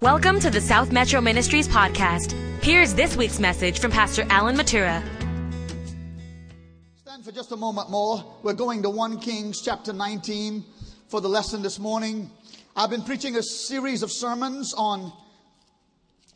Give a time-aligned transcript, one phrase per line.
[0.00, 2.30] Welcome to the South Metro Ministries podcast.
[2.62, 5.02] Here's this week's message from Pastor Alan Mathura.
[6.98, 8.24] Stand for just a moment more.
[8.44, 10.64] We're going to 1 Kings chapter 19
[11.08, 12.30] for the lesson this morning.
[12.76, 15.12] I've been preaching a series of sermons on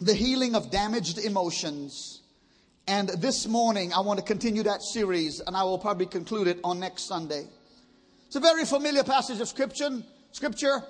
[0.01, 2.21] the healing of damaged emotions.
[2.89, 6.59] And this morning, I want to continue that series, and I will probably conclude it
[6.65, 7.45] on next Sunday.
[8.27, 10.03] It's a very familiar passage of scripture.
[10.33, 10.83] Scripture.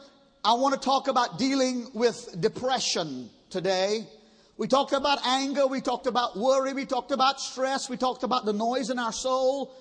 [0.45, 4.09] I want to talk about dealing with depression today.
[4.57, 8.45] We talked about anger, we talked about worry, we talked about stress, we talked about
[8.45, 9.73] the noise in our soul,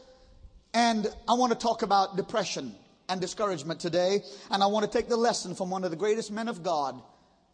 [0.71, 2.75] and I want to talk about depression
[3.09, 4.19] and discouragement today.
[4.51, 7.01] And I want to take the lesson from one of the greatest men of God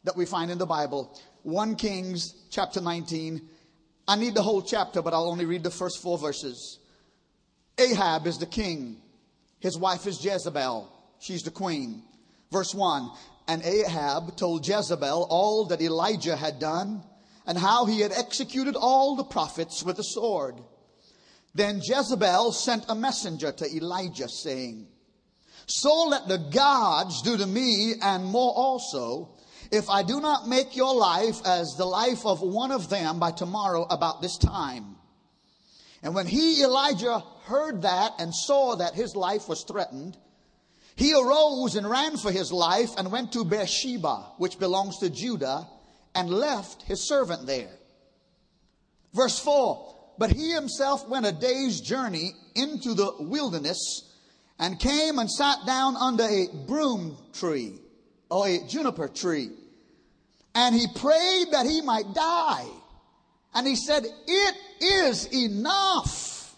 [0.04, 3.41] that we find in the Bible, 1 Kings chapter 19.
[4.05, 6.77] I need the whole chapter, but I'll only read the first four verses.
[7.77, 8.98] Ahab is the king.
[9.60, 10.91] His wife is Jezebel.
[11.20, 12.04] She's the queen.
[12.52, 13.10] Verse 1
[13.48, 17.04] And Ahab told Jezebel all that Elijah had done
[17.46, 20.55] and how he had executed all the prophets with a sword.
[21.55, 24.88] Then Jezebel sent a messenger to Elijah saying,
[25.66, 29.38] So let the gods do to me and more also
[29.71, 33.32] if I do not make your life as the life of one of them by
[33.32, 34.96] tomorrow about this time.
[36.04, 40.18] And when he, Elijah, heard that and saw that his life was threatened,
[40.98, 45.67] he arose and ran for his life and went to Beersheba, which belongs to Judah,
[46.15, 47.70] and left his servant there.
[49.13, 54.12] Verse 4 But he himself went a day's journey into the wilderness
[54.57, 57.79] and came and sat down under a broom tree
[58.31, 59.51] or a juniper tree.
[60.55, 62.65] And he prayed that he might die.
[63.53, 66.56] And he said, It is enough.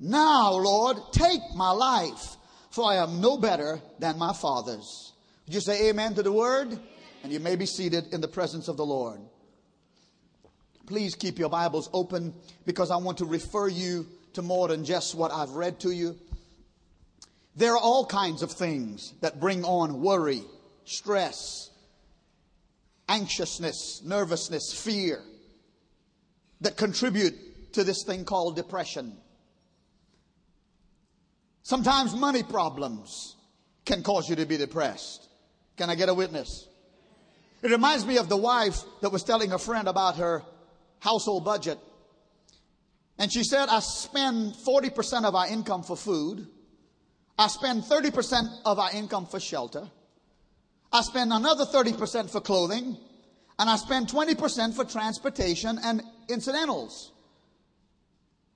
[0.00, 2.36] Now, Lord, take my life,
[2.74, 5.12] for I am no better than my fathers.
[5.46, 6.76] Would you say amen to the word?
[7.22, 9.20] And you may be seated in the presence of the Lord.
[10.84, 12.34] Please keep your Bibles open
[12.66, 16.18] because I want to refer you to more than just what I've read to you.
[17.54, 20.42] There are all kinds of things that bring on worry,
[20.84, 21.70] stress,
[23.08, 25.22] anxiousness, nervousness, fear
[26.60, 29.16] that contribute to this thing called depression.
[31.64, 33.36] Sometimes money problems
[33.86, 35.26] can cause you to be depressed.
[35.78, 36.68] Can I get a witness?
[37.62, 40.42] It reminds me of the wife that was telling a friend about her
[41.00, 41.78] household budget.
[43.18, 46.46] And she said, I spend 40% of our income for food.
[47.38, 49.88] I spend 30% of our income for shelter.
[50.92, 52.98] I spend another 30% for clothing.
[53.58, 57.12] And I spend 20% for transportation and incidentals.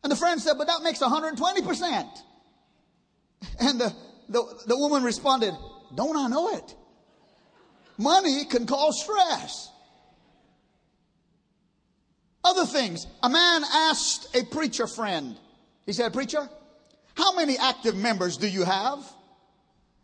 [0.02, 2.22] And the friend said, but that makes 120%.
[3.60, 3.94] And the,
[4.28, 5.54] the, the woman responded,
[5.94, 6.74] don't I know it?
[7.96, 9.70] Money can cause stress.
[12.44, 13.06] Other things.
[13.22, 15.36] A man asked a preacher friend,
[15.84, 16.48] he said, Preacher,
[17.14, 19.00] how many active members do you have?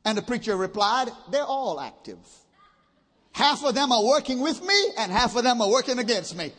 [0.05, 2.19] And the preacher replied, They're all active.
[3.33, 6.53] Half of them are working with me, and half of them are working against me.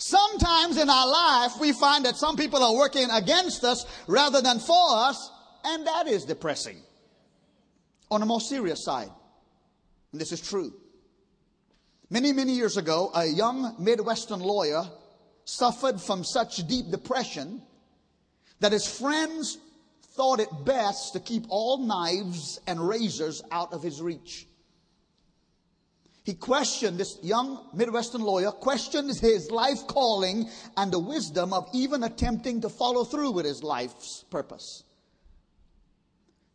[0.00, 4.58] Sometimes in our life, we find that some people are working against us rather than
[4.58, 5.30] for us,
[5.62, 6.78] and that is depressing.
[8.10, 9.10] On a more serious side,
[10.12, 10.72] and this is true.
[12.08, 14.84] Many, many years ago, a young Midwestern lawyer
[15.44, 17.60] suffered from such deep depression
[18.60, 19.58] that his friends
[20.14, 24.46] thought it best to keep all knives and razors out of his reach.
[26.30, 32.04] He questioned, this young Midwestern lawyer questioned his life calling and the wisdom of even
[32.04, 34.84] attempting to follow through with his life's purpose.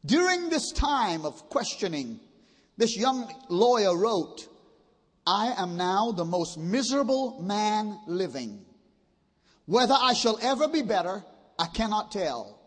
[0.06, 2.22] During this time of questioning,
[2.78, 4.47] this young lawyer wrote,
[5.28, 8.66] I am now the most miserable man living.
[9.66, 11.22] Whether I shall ever be better,
[11.59, 12.62] I cannot tell.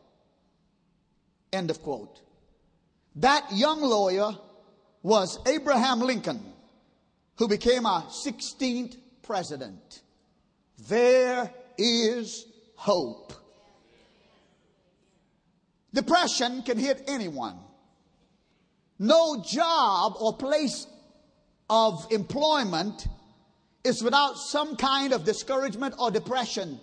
[1.54, 2.20] End of quote.
[3.16, 4.32] That young lawyer
[5.02, 6.52] was Abraham Lincoln,
[7.38, 10.02] who became our 16th president.
[10.88, 13.32] There is hope.
[15.94, 17.58] Depression can hit anyone.
[18.98, 20.86] No job or place
[21.70, 23.06] of employment
[23.84, 26.80] is without some kind of discouragement or depression.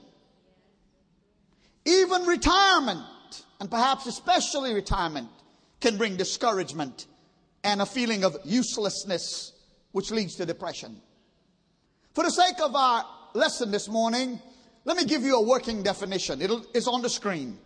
[1.86, 3.04] Even retirement,
[3.60, 5.28] and perhaps especially retirement,
[5.82, 7.06] can bring discouragement
[7.64, 9.52] and a feeling of uselessness,
[9.96, 11.02] which leads to depression.
[12.14, 14.42] For the sake of our lesson this morning,
[14.84, 16.42] let me give you a working definition.
[16.42, 17.58] It'll, it's on the screen.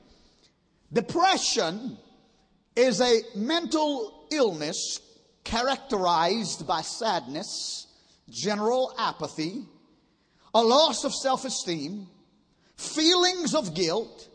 [0.93, 1.97] Depression
[2.75, 4.99] is a mental illness
[5.43, 7.87] characterized by sadness,
[8.29, 9.65] general apathy,
[10.53, 12.05] a loss of self esteem,
[12.77, 14.29] feelings of guilt,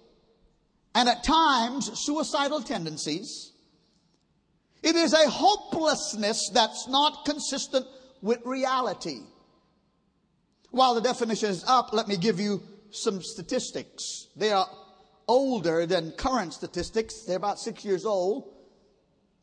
[0.96, 3.52] and at times suicidal tendencies.
[4.84, 7.86] It is a hopelessness that's not consistent
[8.20, 9.20] with reality.
[10.72, 14.28] While the definition is up, let me give you some statistics.
[14.36, 14.68] They are
[15.26, 17.24] older than current statistics.
[17.24, 18.52] They're about six years old.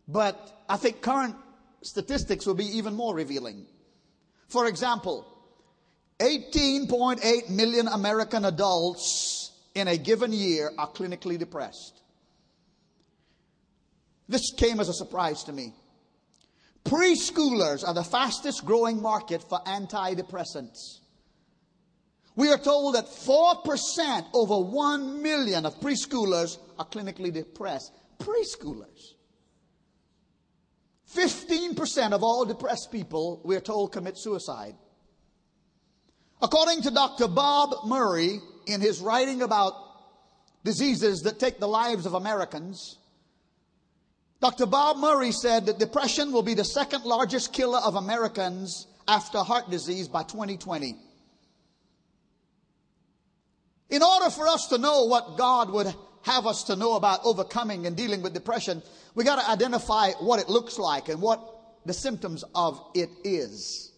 [0.08, 1.36] But I think current
[1.82, 3.66] statistics will be even more revealing.
[4.48, 5.26] For example,
[6.20, 12.01] 18.8 million American adults in a given year are clinically depressed.
[14.32, 15.74] This came as a surprise to me.
[16.86, 21.00] Preschoolers are the fastest growing market for antidepressants.
[22.38, 27.92] We are told that 4% over 1 million of preschoolers are clinically depressed.
[28.20, 29.16] Preschoolers.
[31.14, 34.76] 15% of all depressed people, we are told, commit suicide.
[36.42, 37.28] According to Dr.
[37.28, 39.74] Bob Murray, in his writing about
[40.64, 42.98] diseases that take the lives of Americans,
[44.42, 44.66] Dr.
[44.66, 49.70] Bob Murray said that depression will be the second largest killer of Americans after heart
[49.70, 50.96] disease by 2020.
[53.92, 55.94] In order for us to know what God would
[56.24, 58.82] have us to know about overcoming and dealing with depression,
[59.14, 61.40] we got to identify what it looks like and what
[61.86, 63.92] the symptoms of it is.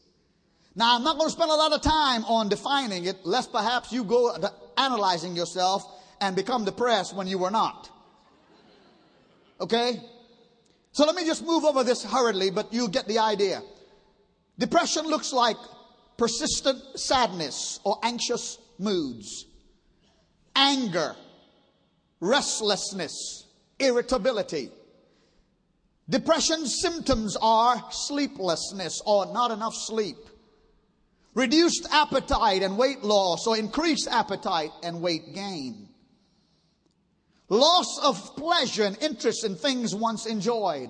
[0.75, 3.94] Now, I'm not going to spend a lot of time on defining it, lest perhaps
[3.94, 4.36] you go
[4.78, 5.86] analyzing yourself
[6.19, 7.89] and become depressed when you were not.
[9.62, 10.01] Okay?
[10.94, 13.62] So let me just move over this hurriedly, but you'll get the idea.
[14.57, 15.57] Depression looks like
[16.18, 19.45] persistent sadness or anxious moods
[20.56, 21.16] anger,
[22.19, 23.48] restlessness,
[23.80, 24.69] irritability.
[26.10, 30.18] Depression symptoms are sleeplessness or not enough sleep,
[31.34, 35.89] reduced appetite and weight loss or increased appetite and weight gain,
[37.54, 40.90] loss of pleasure and interest in things once enjoyed.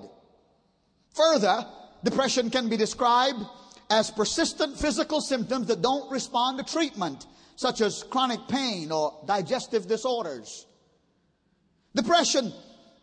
[1.14, 1.66] Further,
[2.02, 3.40] depression can be described
[3.90, 7.26] as persistent physical symptoms that don't respond to treatment
[7.56, 10.66] such as chronic pain or digestive disorders.
[11.94, 12.52] Depression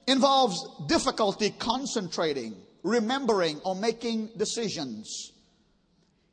[0.08, 5.32] involves difficulty concentrating, remembering, or making decisions.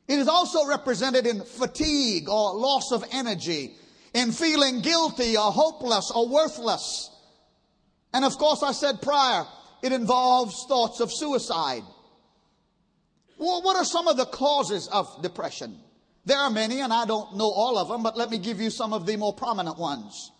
[0.07, 3.75] It is also represented in fatigue or loss of energy,
[4.13, 7.11] in feeling guilty or hopeless or worthless.
[8.13, 9.45] And of course, I said prior,
[9.81, 11.83] it involves thoughts of suicide.
[13.37, 15.79] Well, what are some of the causes of depression?
[16.25, 18.69] There are many, and I don't know all of them, but let me give you
[18.69, 20.31] some of the more prominent ones.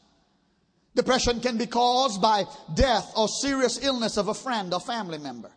[0.96, 2.44] Depression can be caused by
[2.74, 5.52] death or serious illness of a friend or family member,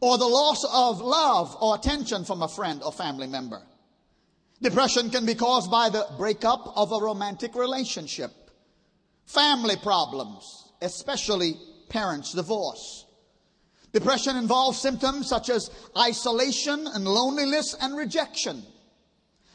[0.00, 3.60] or the loss of love or attention from a friend or family member.
[4.62, 8.30] Depression can be caused by the breakup of a romantic relationship,
[9.28, 11.54] family problems, especially
[11.88, 13.04] parents' divorce.
[13.92, 18.62] Depression involves symptoms such as isolation and loneliness and rejection.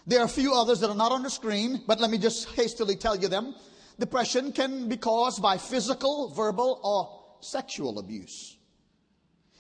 [0.06, 2.50] There are a few others that are not on the screen, but let me just
[2.50, 3.56] hastily tell you them.
[4.00, 8.58] Depression can be caused by physical, verbal, or sexual abuse.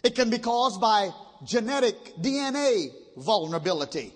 [0.03, 1.11] It can be caused by
[1.45, 4.13] genetic DNA vulnerability.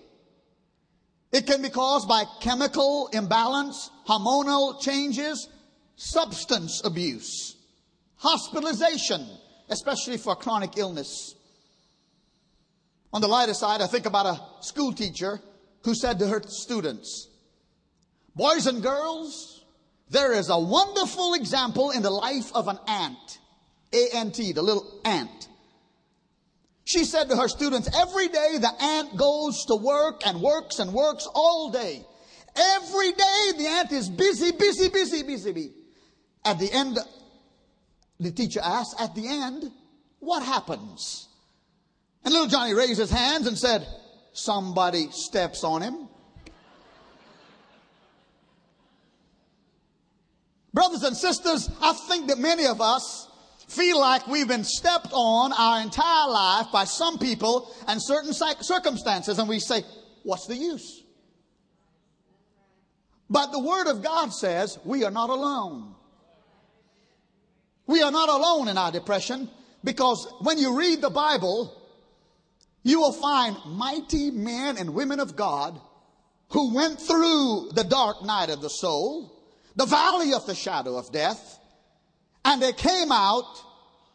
[1.31, 5.47] It can be caused by chemical imbalance, hormonal changes,
[5.97, 7.57] substance abuse,
[8.17, 9.27] hospitalization,
[9.67, 11.35] especially for chronic illness.
[13.11, 15.41] On the lighter side, I think about a school teacher
[15.83, 17.27] who said to her students,
[18.35, 19.65] Boys and girls,
[20.09, 23.39] there is a wonderful example in the life of an ant.
[23.91, 25.47] A-N-T, the little ant.
[26.85, 30.93] She said to her students, every day the ant goes to work and works and
[30.93, 32.05] works all day.
[32.55, 35.73] Every day the ant is busy, busy, busy, busy, busy.
[36.45, 36.97] At the end,
[38.19, 39.71] the teacher asked, at the end,
[40.19, 41.27] what happens?
[42.23, 43.85] And little Johnny raised his hands and said,
[44.33, 46.07] somebody steps on him.
[50.73, 53.27] Brothers and sisters, I think that many of us
[53.67, 59.39] feel like we've been stepped on our entire life by some people and certain circumstances,
[59.39, 59.83] and we say,
[60.23, 61.03] What's the use?
[63.29, 65.95] But the Word of God says we are not alone.
[67.87, 69.49] We are not alone in our depression
[69.83, 71.73] because when you read the Bible,
[72.83, 75.79] you will find mighty men and women of God
[76.49, 79.31] who went through the dark night of the soul,
[79.75, 81.59] the valley of the shadow of death,
[82.45, 83.63] and they came out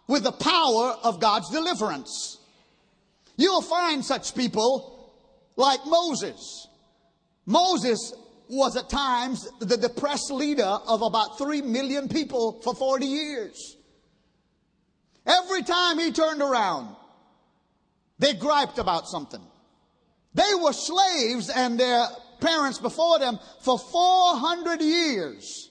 [0.07, 2.39] with the power of God's deliverance.
[3.37, 5.13] You'll find such people
[5.57, 6.67] like Moses.
[7.47, 8.13] Moses
[8.53, 13.79] was at times the depressed leader of about 3 million people for 40 years.
[15.27, 16.95] Every time he turned around,
[18.19, 19.41] they griped about something.
[20.35, 22.07] They were slaves and their
[22.41, 25.71] parents before them for 400 years.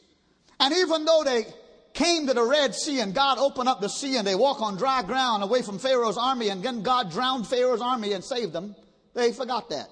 [0.59, 1.45] And even though they
[1.93, 4.77] came to the Red Sea and God opened up the sea and they walk on
[4.77, 8.75] dry ground away from Pharaoh's army and then God drowned Pharaoh's army and saved them,
[9.13, 9.87] they forgot that.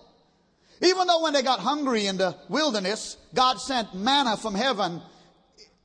[0.81, 5.01] Even though when they got hungry in the wilderness, God sent manna from heaven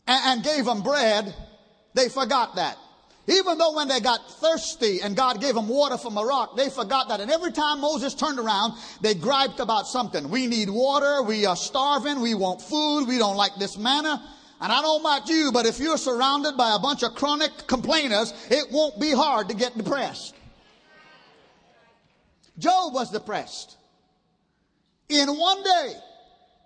[0.06, 1.34] and, gave them bread,
[1.94, 2.78] they forgot that.
[3.26, 6.68] Even though when they got thirsty and God gave them water from a rock, they
[6.68, 7.20] forgot that.
[7.20, 10.28] And every time Moses turned around, they griped about something.
[10.28, 11.22] We need water.
[11.22, 12.20] We are starving.
[12.20, 13.06] We want food.
[13.06, 14.22] We don't like this manna.
[14.60, 17.66] And I don't know about you, but if you're surrounded by a bunch of chronic
[17.66, 20.34] complainers, it won't be hard to get depressed.
[22.58, 23.76] Job was depressed.
[25.08, 25.94] In one day,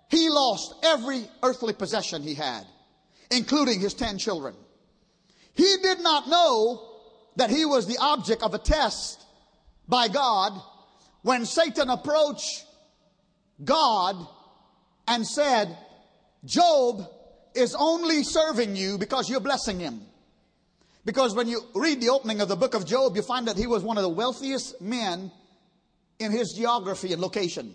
[0.09, 2.65] he lost every earthly possession he had,
[3.31, 4.55] including his 10 children.
[5.53, 6.89] He did not know
[7.35, 9.23] that he was the object of a test
[9.87, 10.53] by God
[11.21, 12.65] when Satan approached
[13.63, 14.15] God
[15.07, 15.77] and said,
[16.45, 17.05] Job
[17.53, 20.01] is only serving you because you're blessing him.
[21.05, 23.67] Because when you read the opening of the book of Job, you find that he
[23.67, 25.31] was one of the wealthiest men
[26.19, 27.73] in his geography and location.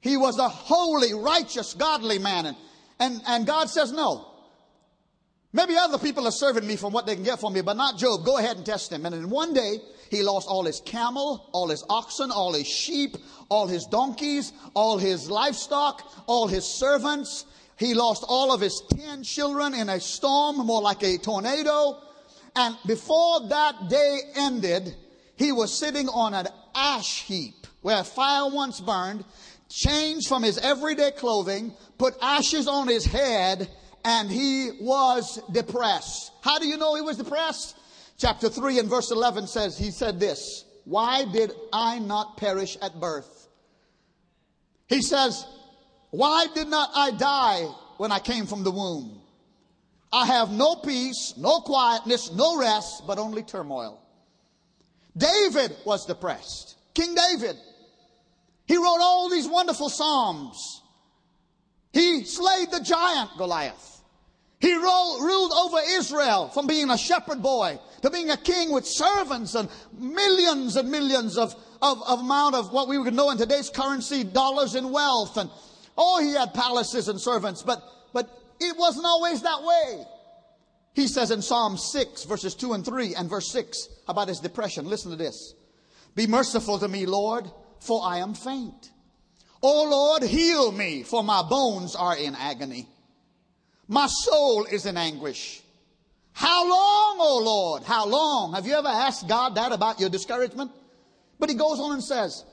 [0.00, 2.46] He was a holy, righteous, godly man.
[2.46, 2.56] And,
[2.98, 4.30] and, and God says, no,
[5.52, 7.98] Maybe other people are serving me from what they can get from me, but not
[7.98, 8.24] Job.
[8.24, 9.04] Go ahead and test him.
[9.04, 9.78] And in one day,
[10.08, 13.16] he lost all his camel, all his oxen, all his sheep,
[13.48, 17.46] all his donkeys, all his livestock, all his servants.
[17.76, 22.00] He lost all of his 10 children in a storm, more like a tornado.
[22.54, 24.94] And before that day ended,
[25.36, 29.24] he was sitting on an ash heap where a fire once burned,
[29.70, 33.70] changed from his everyday clothing, put ashes on his head,
[34.04, 36.32] and he was depressed.
[36.42, 37.76] How do you know he was depressed?
[38.18, 43.00] Chapter 3 and verse 11 says, He said this, Why did I not perish at
[43.00, 43.48] birth?
[44.88, 45.46] He says,
[46.10, 47.64] Why did not I die
[47.96, 49.20] when I came from the womb?
[50.12, 54.02] I have no peace, no quietness, no rest, but only turmoil.
[55.16, 56.76] David was depressed.
[56.94, 57.56] King David.
[58.70, 60.80] He wrote all these wonderful Psalms.
[61.92, 64.00] He slayed the giant Goliath.
[64.60, 69.56] He ruled over Israel from being a shepherd boy to being a king with servants
[69.56, 73.70] and millions and millions of, of, of amount of what we would know in today's
[73.70, 75.36] currency, dollars in wealth.
[75.36, 75.50] And
[75.98, 80.04] oh, he had palaces and servants, but, but it wasn't always that way.
[80.94, 84.86] He says in Psalm 6, verses 2 and 3, and verse 6 about his depression.
[84.86, 85.54] Listen to this.
[86.14, 87.50] Be merciful to me, Lord,
[87.80, 88.90] for I am faint.
[89.62, 92.88] O Lord, heal me, for my bones are in agony.
[93.88, 95.60] My soul is in anguish.
[96.32, 97.82] How long, O Lord?
[97.82, 98.54] How long?
[98.54, 100.70] Have you ever asked God that about your discouragement?
[101.38, 102.44] But he goes on and says,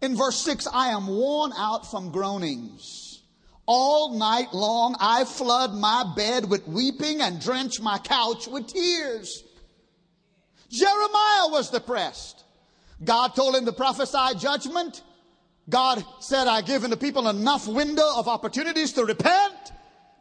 [0.00, 3.22] in verse 6, I am worn out from groanings.
[3.66, 9.44] All night long I flood my bed with weeping and drench my couch with tears.
[10.68, 12.41] Jeremiah was depressed.
[13.04, 15.02] God told him to prophesy judgment.
[15.68, 19.72] God said, I've given the people enough window of opportunities to repent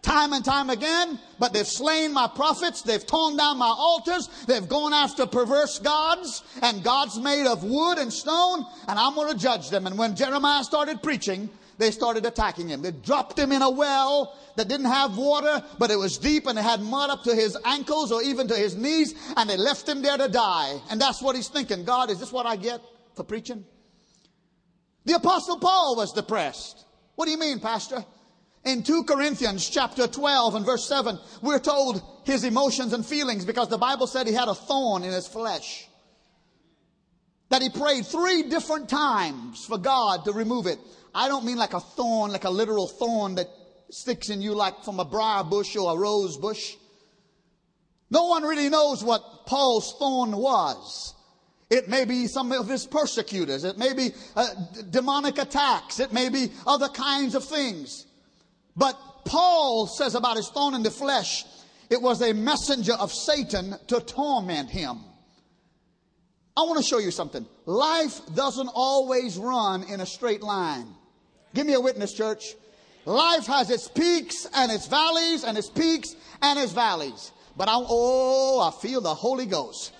[0.02, 4.68] time and time again, but they've slain my prophets, they've torn down my altars, they've
[4.68, 9.38] gone after perverse gods and gods made of wood and stone, and I'm going to
[9.38, 9.86] judge them.
[9.86, 11.50] And when Jeremiah started preaching,
[11.82, 12.82] they started attacking him.
[12.82, 16.58] They dropped him in a well that didn't have water, but it was deep and
[16.58, 19.88] it had mud up to his ankles or even to his knees, and they left
[19.88, 20.80] him there to die.
[20.90, 21.84] And that's what he's thinking.
[21.84, 22.82] God, is this what I get
[23.16, 23.66] for preaching?
[25.06, 26.86] The apostle Paul was depressed.
[27.16, 28.06] What do you mean, pastor?
[28.64, 33.70] In 2 Corinthians chapter 12 and verse 7, we're told his emotions and feelings because
[33.70, 35.88] the Bible said he had a thorn in his flesh.
[37.50, 40.80] That he prayed three different times for God to remove it.
[41.14, 43.48] I don't mean like a thorn, like a literal thorn that
[43.90, 46.76] sticks in you like from a briar bush or a rose bush.
[48.10, 51.14] No one really knows what Paul's thorn was.
[51.70, 53.64] It may be some of his persecutors.
[53.64, 56.02] It may be uh, d- demonic attacks.
[56.02, 58.06] It may be other kinds of things.
[58.76, 61.46] But Paul says about his thorn in the flesh,
[61.90, 65.00] it was a messenger of Satan to torment him.
[66.58, 67.46] I want to show you something.
[67.66, 70.94] Life doesn't always run in a straight line.
[71.54, 72.56] Give me a witness, church.
[73.06, 77.32] Life has its peaks and its valleys and its peaks and its valleys.
[77.58, 79.92] But I, oh, I feel the Holy Ghost.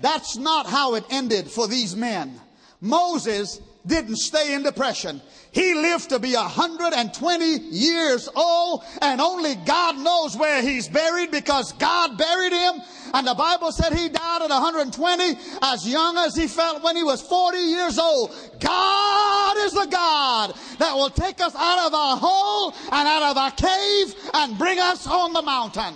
[0.00, 2.40] That's not how it ended for these men.
[2.80, 5.20] Moses didn't stay in depression.
[5.52, 11.72] He lived to be 120 years old and only God knows where he's buried because
[11.72, 12.82] God buried him.
[13.14, 17.02] And the Bible said he died at 120 as young as he felt when he
[17.02, 18.30] was 40 years old.
[18.60, 23.36] God is the God that will take us out of our hole and out of
[23.36, 25.94] our cave and bring us on the mountain.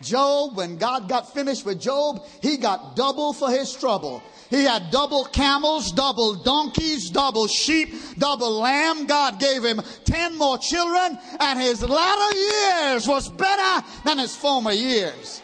[0.00, 4.22] Job, when God got finished with Job, he got double for his trouble.
[4.50, 9.06] He had double camels, double donkeys, double sheep, double lamb.
[9.06, 14.72] God gave him 10 more children and his latter years was better than his former
[14.72, 15.42] years.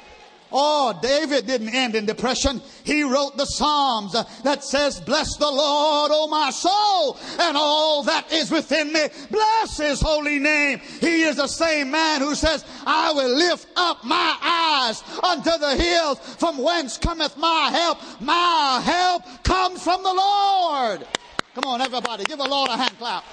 [0.53, 2.61] Oh, David didn't end in depression.
[2.85, 8.31] He wrote the Psalms that says, Bless the Lord, O my soul, and all that
[8.33, 9.01] is within me.
[9.31, 10.81] Bless his holy name.
[11.01, 15.77] He is the same man who says, I will lift up my eyes unto the
[15.77, 17.99] hills from whence cometh my help.
[18.21, 21.07] My help comes from the Lord.
[21.55, 23.25] Come on, everybody, give the Lord a hand clap.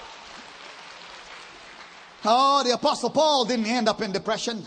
[2.26, 4.66] Oh, the Apostle Paul didn't end up in depression.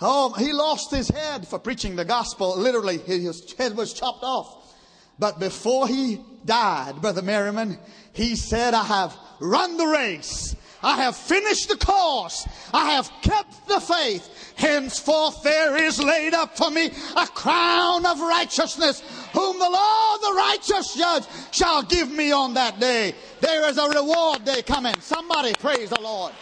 [0.00, 2.56] Oh, he lost his head for preaching the gospel.
[2.56, 4.74] Literally, his head was chopped off.
[5.18, 7.78] But before he died, Brother Merriman,
[8.12, 10.54] he said, I have run the race.
[10.82, 12.46] I have finished the course.
[12.72, 14.52] I have kept the faith.
[14.56, 19.00] Henceforth there is laid up for me a crown of righteousness,
[19.32, 23.14] whom the Lord, the righteous judge, shall give me on that day.
[23.40, 24.94] There is a reward day coming.
[25.00, 26.32] Somebody praise the Lord.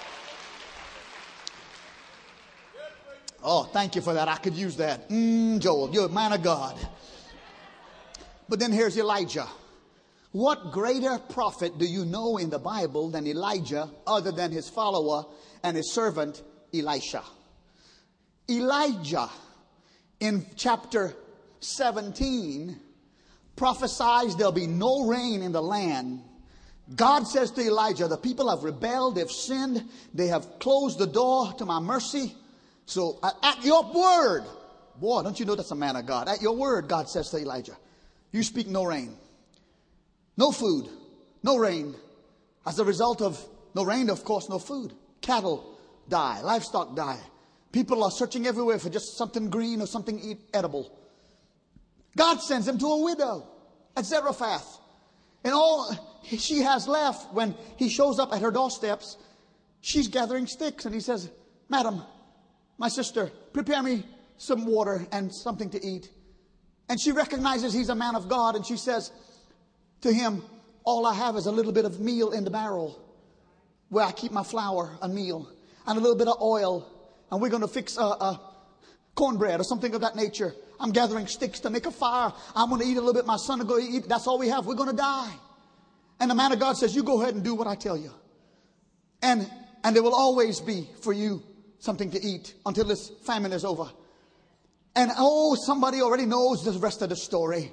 [3.47, 4.27] Oh, thank you for that.
[4.27, 5.11] I could use that.
[5.11, 6.79] Mm, Joel, you're a man of God.
[8.49, 9.47] But then here's Elijah.
[10.33, 15.27] What greater prophet do you know in the Bible than Elijah, other than his follower
[15.63, 17.23] and his servant Elisha?
[18.51, 19.29] Elijah,
[20.21, 21.15] in chapter
[21.61, 22.81] 17,
[23.57, 26.23] prophesies there'll be no rain in the land.
[26.97, 31.53] God says to Elijah, The people have rebelled, they've sinned, they have closed the door
[31.55, 32.35] to my mercy.
[32.87, 34.45] So at your word,
[35.01, 36.29] boy, don't you know that's a man of God?
[36.29, 37.77] At your word, God says to Elijah,
[38.33, 39.17] you speak no rain,
[40.37, 40.89] no food,
[41.43, 41.95] no rain.
[42.67, 43.43] As a result of
[43.75, 44.93] no rain, of course, no food.
[45.21, 47.21] Cattle die, livestock die.
[47.73, 50.97] People are searching everywhere for just something green or something eat, edible.
[52.17, 53.47] God sends him to a widow
[53.97, 54.79] at Zarephath.
[55.43, 55.95] And all
[56.25, 59.17] she has left when he shows up at her doorsteps,
[59.81, 60.87] she's gathering sticks.
[60.87, 61.31] And he says,
[61.69, 62.03] Madam,
[62.79, 64.05] my sister, prepare me
[64.37, 66.11] some water and something to eat.
[66.89, 69.11] And she recognizes he's a man of God and she says
[70.03, 70.43] to him,
[70.85, 73.01] All I have is a little bit of meal in the barrel
[73.89, 75.49] where I keep my flour and meal
[75.87, 76.91] and a little bit of oil.
[77.31, 78.41] And we're going to fix a, a
[79.15, 80.55] cornbread or something of that nature.
[80.81, 82.33] I'm gathering sticks to make a fire.
[82.55, 83.27] I'm going to eat a little bit.
[83.27, 84.09] My son will go eat.
[84.09, 84.67] That's all we have.
[84.67, 85.33] We're going to die.
[86.21, 88.11] And the man of God says, You go ahead and do what I tell you.
[89.23, 89.51] And,
[89.83, 91.43] and there will always be for you
[91.85, 93.91] something to eat until this famine is over.
[94.97, 97.73] And oh, somebody already knows the rest of the story.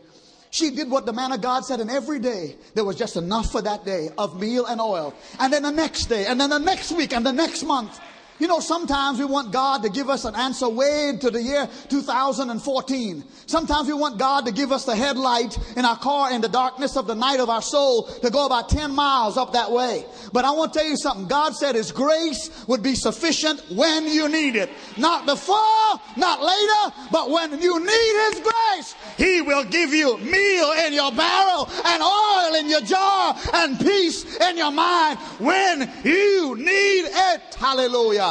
[0.50, 3.52] She did what the man of God said, and every day there was just enough
[3.52, 5.13] for that day of meal and oil.
[5.39, 8.00] And then the next day, and then the next week, and the next month.
[8.42, 11.70] You know, sometimes we want God to give us an answer way to the year
[11.90, 13.24] 2014.
[13.46, 16.98] Sometimes we want God to give us the headlight in our car in the darkness
[16.98, 20.06] of the night of our soul to go about 10 miles up that way.
[20.34, 21.28] But I want to tell you something.
[21.28, 24.72] God said His grace would be sufficient when you need it.
[24.98, 30.72] Not before, not later, but when you need His grace, He will give you meal
[30.88, 36.56] in your barrel and oil in your jar and peace in your mind when you
[36.58, 37.54] need it.
[37.54, 38.31] Hallelujah.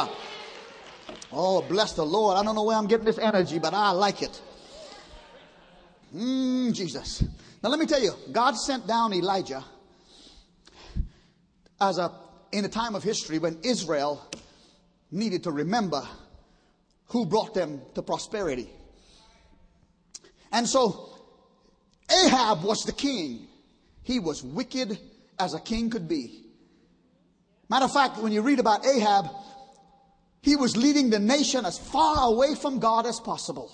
[1.31, 2.37] Oh, bless the Lord.
[2.37, 4.41] I don't know where I'm getting this energy, but I like it.
[6.15, 7.23] Mm, Jesus.
[7.63, 9.63] Now let me tell you, God sent down Elijah
[11.79, 12.11] as a
[12.51, 14.29] in a time of history when Israel
[15.09, 16.05] needed to remember
[17.07, 18.69] who brought them to prosperity.
[20.51, 21.17] And so
[22.09, 23.47] Ahab was the king.
[24.03, 24.97] He was wicked
[25.39, 26.45] as a king could be.
[27.69, 29.27] Matter of fact, when you read about Ahab,
[30.41, 33.71] he was leading the nation as far away from God as possible.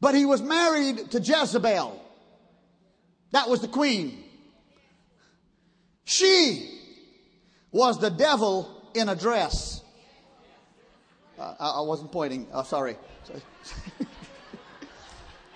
[0.00, 2.02] But he was married to Jezebel.
[3.32, 4.24] That was the queen.
[6.04, 6.80] She
[7.72, 9.82] was the devil in a dress.
[11.38, 12.46] Uh, I wasn't pointing.
[12.52, 12.96] Oh, sorry.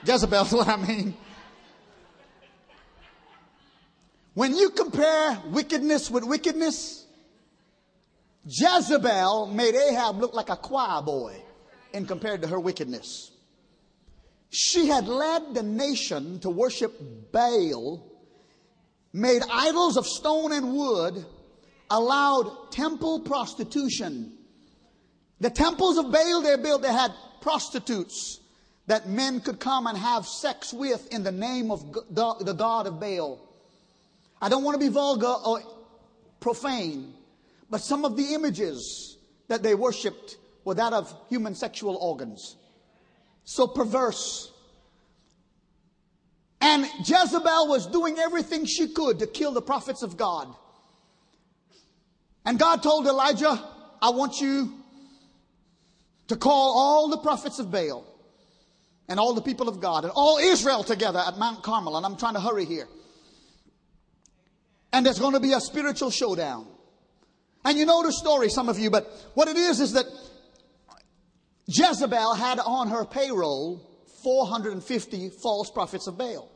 [0.04, 1.14] Jezebel's what I mean.
[4.34, 7.06] When you compare wickedness with wickedness,
[8.44, 11.36] Jezebel made Ahab look like a choir boy
[11.92, 13.32] in compared to her wickedness.
[14.50, 18.04] She had led the nation to worship Baal,
[19.12, 21.24] made idols of stone and wood,
[21.90, 24.36] allowed temple prostitution.
[25.40, 28.40] The temples of Baal they built, they had prostitutes
[28.86, 32.98] that men could come and have sex with in the name of the God of
[32.98, 33.38] Baal.
[34.42, 35.62] I don't want to be vulgar or
[36.40, 37.14] profane,
[37.70, 39.16] but some of the images
[39.48, 42.56] that they worshiped were that of human sexual organs.
[43.44, 44.52] So perverse.
[46.60, 50.54] And Jezebel was doing everything she could to kill the prophets of God.
[52.44, 53.62] And God told Elijah,
[54.02, 54.74] I want you
[56.28, 58.06] to call all the prophets of Baal
[59.08, 61.96] and all the people of God and all Israel together at Mount Carmel.
[61.96, 62.88] And I'm trying to hurry here.
[64.92, 66.66] And there's going to be a spiritual showdown.
[67.64, 70.06] And you know the story, some of you, but what it is is that
[71.66, 73.86] Jezebel had on her payroll
[74.22, 76.50] 450 false prophets of Baal.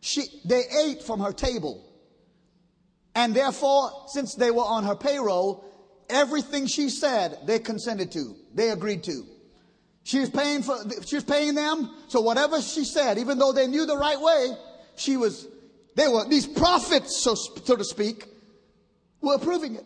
[0.00, 1.86] She, they ate from her table.
[3.14, 5.64] And therefore, since they were on her payroll,
[6.08, 8.36] everything she said, they consented to.
[8.54, 9.24] They agreed to.
[10.04, 11.90] She was paying for, she was paying them.
[12.08, 14.52] So whatever she said, even though they knew the right way,
[14.96, 15.46] she was,
[15.96, 18.26] they were, these prophets, so, so to speak,
[19.20, 19.84] were approving it.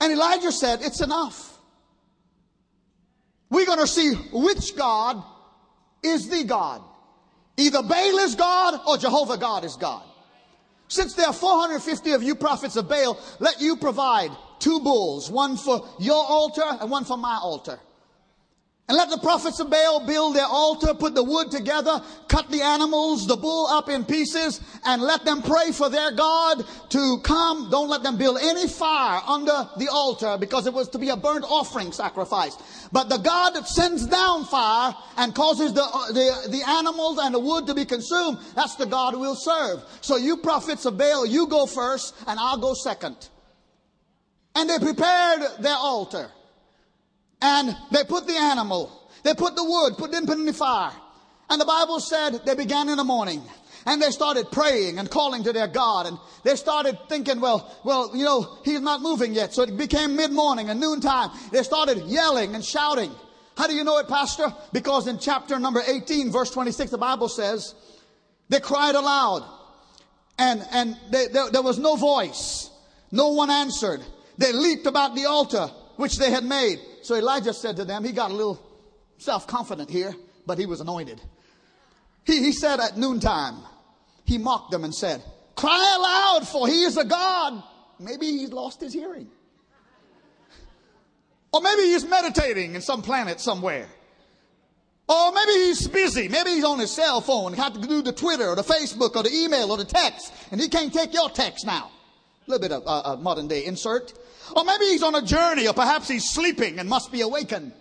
[0.00, 1.58] And Elijah said, it's enough.
[3.50, 5.22] We're going to see which God
[6.02, 6.82] is the God.
[7.56, 10.02] Either Baal is God or Jehovah God is God.
[10.88, 15.56] Since there are 450 of you prophets of Baal, let you provide two bulls, one
[15.56, 17.78] for your altar and one for my altar.
[18.86, 22.60] And let the prophets of Baal build their altar, put the wood together, cut the
[22.60, 27.70] animals, the bull up in pieces, and let them pray for their God to come.
[27.70, 31.16] Don't let them build any fire under the altar because it was to be a
[31.16, 32.58] burnt offering sacrifice.
[32.92, 37.34] But the God that sends down fire and causes the, uh, the, the animals and
[37.34, 39.82] the wood to be consumed, that's the God we'll serve.
[40.02, 43.30] So you prophets of Baal, you go first and I'll go second.
[44.54, 46.30] And they prepared their altar.
[47.40, 50.92] And they put the animal, they put the wood, put, didn't put any fire.
[51.50, 53.42] And the Bible said they began in the morning.
[53.86, 56.06] And they started praying and calling to their God.
[56.06, 59.52] And they started thinking, well, well, you know, he's not moving yet.
[59.52, 61.30] So it became mid-morning and noontime.
[61.52, 63.12] They started yelling and shouting.
[63.58, 64.54] How do you know it, Pastor?
[64.72, 67.74] Because in chapter number 18, verse 26, the Bible says,
[68.48, 69.44] they cried aloud.
[70.38, 72.70] And, and they, there, there was no voice.
[73.12, 74.00] No one answered.
[74.38, 76.78] They leaped about the altar which they had made.
[77.02, 78.60] So Elijah said to them, he got a little
[79.18, 80.14] self-confident here,
[80.46, 81.20] but he was anointed.
[82.24, 83.56] He, he said at noontime,
[84.24, 85.22] he mocked them and said,
[85.56, 87.62] cry aloud for he is a God.
[87.98, 89.28] Maybe he's lost his hearing.
[91.52, 93.86] Or maybe he's meditating in some planet somewhere.
[95.08, 96.28] Or maybe he's busy.
[96.28, 97.52] Maybe he's on his cell phone.
[97.52, 100.32] Had to do the Twitter or the Facebook or the email or the text.
[100.50, 101.90] And he can't take your text now.
[102.46, 104.12] A little bit of uh, uh, modern day insert.
[104.54, 107.72] Or maybe he's on a journey, or perhaps he's sleeping and must be awakened.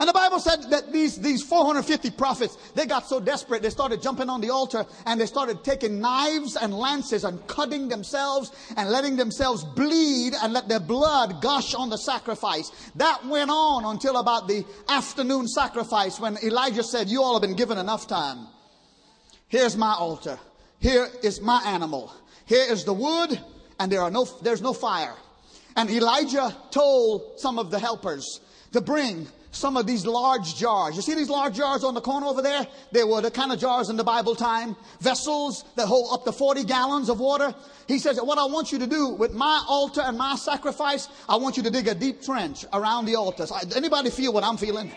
[0.00, 4.02] And the Bible said that these, these 450 prophets, they got so desperate, they started
[4.02, 8.90] jumping on the altar and they started taking knives and lances and cutting themselves and
[8.90, 12.72] letting themselves bleed and let their blood gush on the sacrifice.
[12.96, 17.56] That went on until about the afternoon sacrifice when Elijah said, you all have been
[17.56, 18.48] given enough time.
[19.46, 20.40] Here's my altar.
[20.84, 22.12] Here is my animal.
[22.44, 23.40] Here is the wood
[23.80, 25.14] and there are no, there's no fire.
[25.76, 28.42] And Elijah told some of the helpers
[28.72, 30.94] to bring some of these large jars.
[30.94, 32.66] You see these large jars on the corner over there?
[32.92, 36.32] They were the kind of jars in the Bible time, vessels that hold up to
[36.32, 37.54] 40 gallons of water.
[37.88, 41.36] He says, what I want you to do with my altar and my sacrifice, I
[41.36, 43.46] want you to dig a deep trench around the altar.
[43.46, 44.92] So anybody feel what I'm feeling?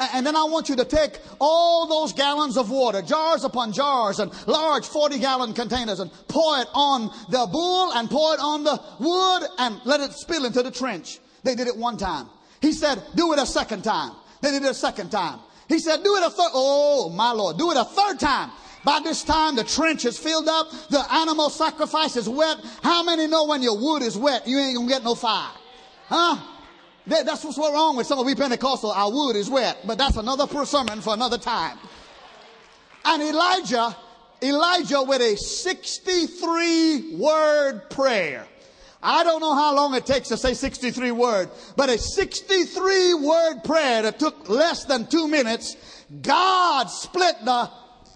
[0.00, 4.18] And then I want you to take all those gallons of water, jars upon jars
[4.18, 8.64] and large 40 gallon containers and pour it on the bull and pour it on
[8.64, 11.18] the wood and let it spill into the trench.
[11.44, 12.28] They did it one time.
[12.60, 14.12] He said, do it a second time.
[14.40, 15.40] They did it a second time.
[15.68, 16.50] He said, do it a third.
[16.52, 17.58] Oh, my Lord.
[17.58, 18.50] Do it a third time.
[18.84, 20.70] By this time, the trench is filled up.
[20.90, 22.58] The animal sacrifice is wet.
[22.82, 25.52] How many know when your wood is wet, you ain't gonna get no fire?
[26.08, 26.51] Huh?
[27.06, 28.92] That, that's what's wrong with some of we Pentecostal.
[28.92, 31.78] Our wood is wet, but that's another sermon for another time.
[33.04, 33.96] And Elijah,
[34.40, 38.46] Elijah with a 63 word prayer.
[39.02, 43.64] I don't know how long it takes to say 63 word, but a 63 word
[43.64, 45.76] prayer that took less than two minutes,
[46.22, 47.68] God split the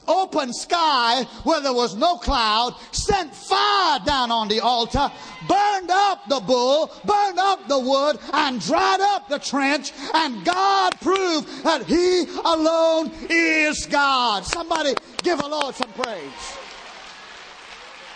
[0.08, 5.10] open sky where there was no cloud, sent fire down on the altar,
[5.48, 10.92] burned up the bull, burned up the wood, and dried up the trench, and God
[11.00, 14.44] proved that He alone is God.
[14.44, 16.58] Somebody give the Lord some praise.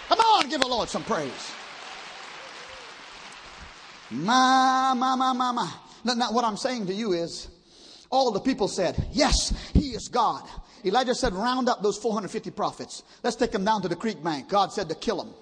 [0.09, 1.53] Come on, give the Lord some praise.
[4.11, 5.72] My, my, my, my, my.
[6.05, 7.48] Now, what I'm saying to you is,
[8.11, 10.42] all the people said, Yes, He is God.
[10.84, 13.02] Elijah said, Round up those 450 prophets.
[13.22, 14.48] Let's take them down to the creek bank.
[14.48, 15.34] God said to kill them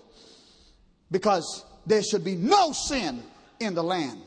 [1.11, 3.23] because there should be no sin
[3.61, 4.21] in the land.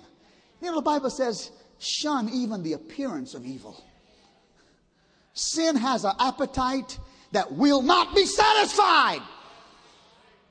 [0.62, 3.84] You know, the Bible says, Shun even the appearance of evil.
[5.34, 7.00] Sin has an appetite
[7.32, 9.22] that will not be satisfied.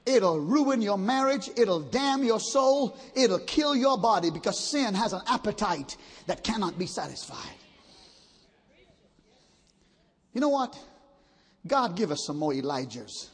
[0.06, 1.50] It'll ruin your marriage.
[1.56, 2.98] It'll damn your soul.
[3.14, 5.96] It'll kill your body because sin has an appetite
[6.26, 7.59] that cannot be satisfied.
[10.32, 10.78] You know what?
[11.66, 13.28] God give us some more Elijahs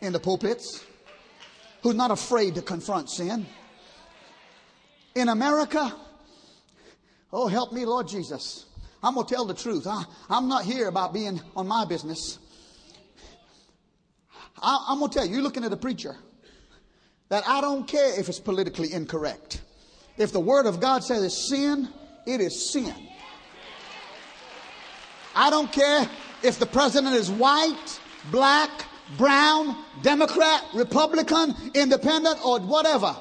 [0.00, 0.84] in the pulpits
[1.82, 3.46] who's not afraid to confront sin.
[5.14, 5.92] In America,
[7.32, 8.66] oh, help me, Lord Jesus.
[9.02, 9.86] I'm going to tell the truth.
[9.86, 12.38] I, am not here about being on my business.
[14.60, 16.16] I, I'm going to tell you, you're looking at a preacher
[17.28, 19.62] that I don't care if it's politically incorrect.
[20.18, 21.88] If the Word of God says it's sin,
[22.26, 22.94] it is sin.
[25.34, 26.08] I don't care
[26.42, 28.70] if the president is white, black,
[29.16, 33.16] brown, Democrat, Republican, independent, or whatever.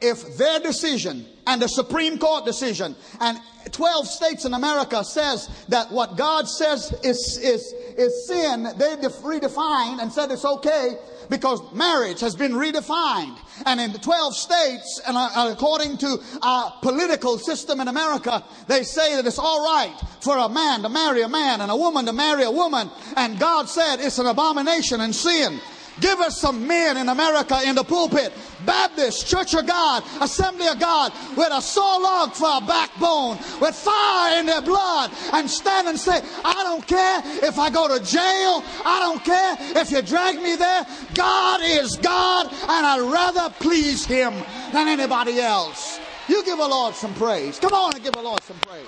[0.00, 3.38] If their decision and the Supreme Court decision and
[3.72, 10.00] 12 states in America says that what God says is, is, is sin, they redefine
[10.00, 13.36] and said it's okay because marriage has been redefined.
[13.66, 18.82] And in the 12 states, and uh, according to our political system in America, they
[18.82, 22.06] say that it's all right for a man to marry a man and a woman
[22.06, 22.90] to marry a woman.
[23.16, 25.60] And God said it's an abomination and sin.
[26.00, 28.32] Give us some men in America in the pulpit,
[28.64, 33.74] Baptist, Church of God, Assembly of God, with a saw log for a backbone, with
[33.74, 38.04] fire in their blood, and stand and say, I don't care if I go to
[38.04, 38.62] jail.
[38.84, 40.86] I don't care if you drag me there.
[41.14, 44.34] God is God, and I'd rather please Him
[44.72, 45.98] than anybody else.
[46.28, 47.58] You give the Lord some praise.
[47.58, 48.86] Come on and give the Lord some praise.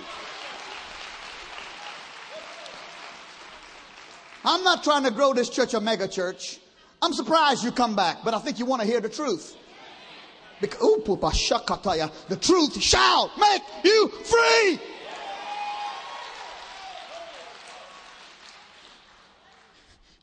[4.44, 6.59] I'm not trying to grow this church a mega church.
[7.02, 9.56] I'm surprised you come back, but I think you want to hear the truth.
[10.60, 10.78] Because,
[12.28, 14.78] the truth shall make you free.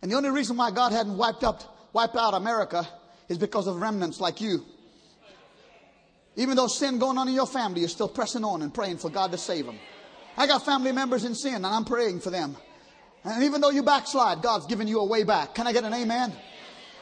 [0.02, 2.88] And the only reason why God hadn't wiped up, wiped out America
[3.28, 4.63] is because of remnants like you.
[6.36, 9.10] Even though sin going on in your family, you're still pressing on and praying for
[9.10, 9.80] God to save them.
[10.38, 12.56] I got family members in sin and I'm praying for them.
[13.24, 15.56] And even though you backslide, God's giving you a way back.
[15.56, 16.32] Can I get an amen?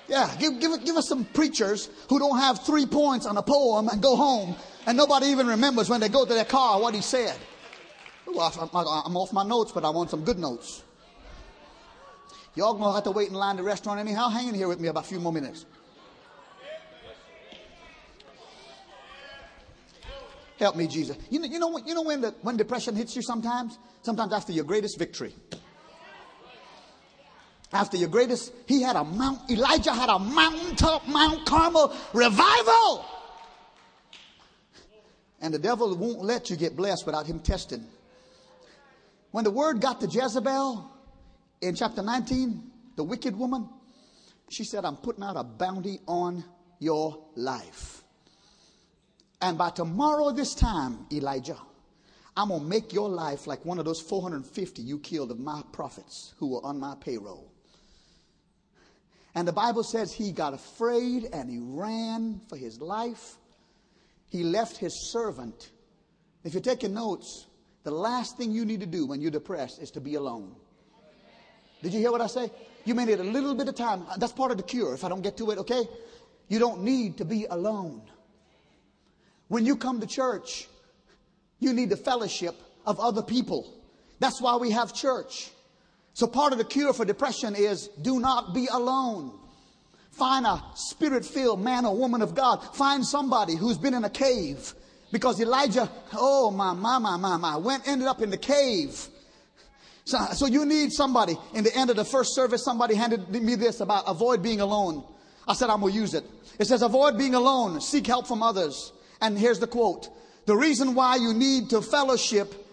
[0.08, 3.88] Yeah, give, give, give us some preachers who don't have three points on a poem
[3.88, 7.02] and go home and nobody even remembers when they go to their car what he
[7.02, 7.36] said.
[8.28, 10.84] Ooh, I'm off my notes, but I want some good notes.
[12.56, 14.30] Y'all gonna have to wait in line at the restaurant anyhow.
[14.30, 15.66] Hang in here with me about a few more minutes.
[20.58, 21.18] Help me, Jesus.
[21.30, 23.78] You know, you know, you know when, the, when depression hits you sometimes?
[24.04, 25.36] Sometimes after your greatest victory
[27.76, 33.06] after your greatest, he had a mount, Elijah had a mountaintop, Mount Carmel revival.
[35.42, 37.86] And the devil won't let you get blessed without him testing.
[39.32, 40.90] When the word got to Jezebel
[41.62, 43.68] in chapter 19, the wicked woman,
[44.50, 46.46] she said, I'm putting out a bounty on
[46.80, 48.04] your life.
[49.42, 51.58] And by tomorrow, this time, Elijah,
[52.38, 55.62] I'm going to make your life like one of those 450 you killed of my
[55.74, 57.52] prophets who were on my payroll.
[59.36, 63.36] And the Bible says he got afraid and he ran for his life.
[64.30, 65.72] He left his servant.
[66.46, 67.46] If you're taking notes,
[67.84, 70.56] the last thing you need to do when you're depressed is to be alone.
[71.84, 72.50] Did you hear what I say?
[72.86, 74.06] You may need a little bit of time.
[74.18, 74.94] That's part of the cure.
[74.94, 75.88] If I don't get to it, okay?
[76.48, 78.02] You don't need to be alone.
[79.50, 80.68] When you come to church,
[81.60, 83.72] you need the fellowship of other people.
[84.20, 85.52] That's why we have church.
[86.16, 89.38] So part of the cure for depression is do not be alone.
[90.12, 92.64] Find a spirit filled man or woman of God.
[92.74, 94.74] Find somebody who's been in a cave.
[95.12, 99.08] Because Elijah, oh my, my, my, my, my, went, ended up in the cave.
[100.06, 101.36] So, so you need somebody.
[101.54, 105.04] In the end of the first service, somebody handed me this about avoid being alone.
[105.46, 106.24] I said, I'm going to use it.
[106.60, 107.82] It says, avoid being alone.
[107.82, 108.94] Seek help from others.
[109.20, 110.08] And here's the quote.
[110.46, 112.65] The reason why you need to fellowship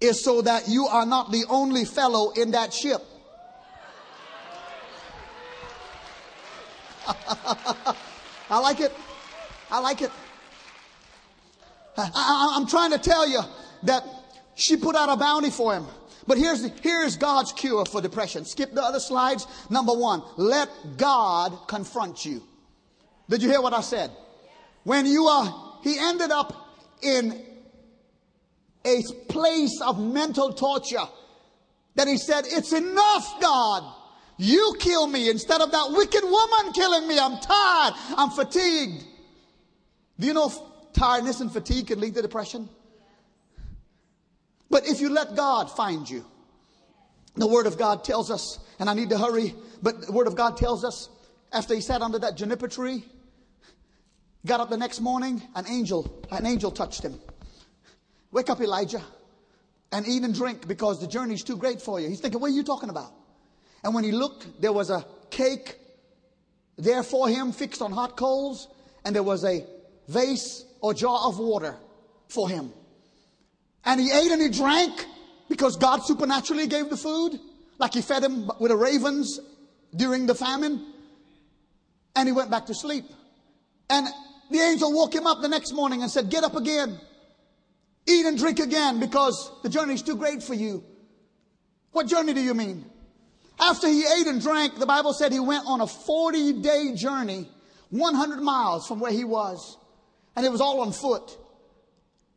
[0.00, 3.02] is so that you are not the only fellow in that ship.
[8.50, 8.92] I like it.
[9.70, 10.10] I like it.
[11.96, 13.40] I, am trying to tell you
[13.84, 14.04] that
[14.54, 15.86] she put out a bounty for him.
[16.26, 18.44] But here's, here's God's cure for depression.
[18.44, 19.46] Skip the other slides.
[19.70, 22.42] Number one, let God confront you.
[23.28, 24.10] Did you hear what I said?
[24.84, 26.54] When you are, he ended up
[27.02, 27.47] in
[28.88, 31.06] a place of mental torture
[31.94, 33.94] that he said, It's enough, God.
[34.38, 37.18] You kill me instead of that wicked woman killing me.
[37.18, 37.94] I'm tired.
[38.16, 39.04] I'm fatigued.
[40.18, 40.52] Do you know
[40.92, 42.68] tiredness and fatigue can lead to depression?
[44.70, 46.24] But if you let God find you,
[47.34, 50.36] the Word of God tells us, and I need to hurry, but the Word of
[50.36, 51.08] God tells us
[51.52, 53.04] after he sat under that juniper tree,
[54.46, 57.18] got up the next morning, an angel, an angel touched him.
[58.30, 59.02] Wake up, Elijah,
[59.92, 62.08] and eat and drink because the journey's too great for you.
[62.08, 63.12] He's thinking, what are you talking about?
[63.82, 65.78] And when he looked, there was a cake
[66.76, 68.68] there for him fixed on hot coals,
[69.04, 69.64] and there was a
[70.08, 71.76] vase or jar of water
[72.28, 72.72] for him.
[73.84, 75.04] And he ate and he drank
[75.48, 77.40] because God supernaturally gave the food,
[77.78, 79.40] like he fed him with the ravens
[79.94, 80.92] during the famine.
[82.14, 83.04] And he went back to sleep.
[83.88, 84.06] And
[84.50, 87.00] the angel woke him up the next morning and said, Get up again.
[88.08, 90.82] Eat and drink again because the journey is too great for you.
[91.92, 92.86] What journey do you mean?
[93.60, 97.48] After he ate and drank, the Bible said he went on a 40 day journey,
[97.90, 99.76] 100 miles from where he was.
[100.36, 101.36] And it was all on foot.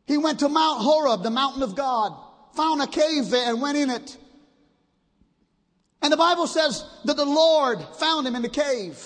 [0.06, 2.12] He went to Mount Horeb, the mountain of God,
[2.54, 4.18] found a cave there and went in it.
[6.02, 8.98] And the Bible says that the Lord found him in the cave.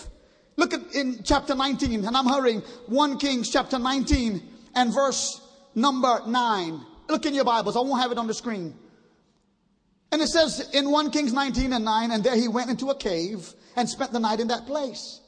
[0.57, 2.63] Look at in chapter 19, and I'm hurrying.
[2.87, 4.43] 1 Kings chapter 19
[4.75, 5.41] and verse
[5.77, 6.81] number 9.
[7.09, 7.77] Look in your Bibles.
[7.77, 8.75] I won't have it on the screen.
[10.11, 12.97] And it says in 1 Kings 19 and 9, and there he went into a
[12.97, 15.21] cave and spent the night in that place.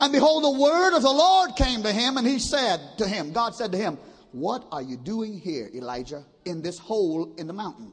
[0.00, 3.32] And behold, the word of the Lord came to him, and he said to him,
[3.32, 3.98] God said to him,
[4.32, 7.92] What are you doing here, Elijah, in this hole in the mountain?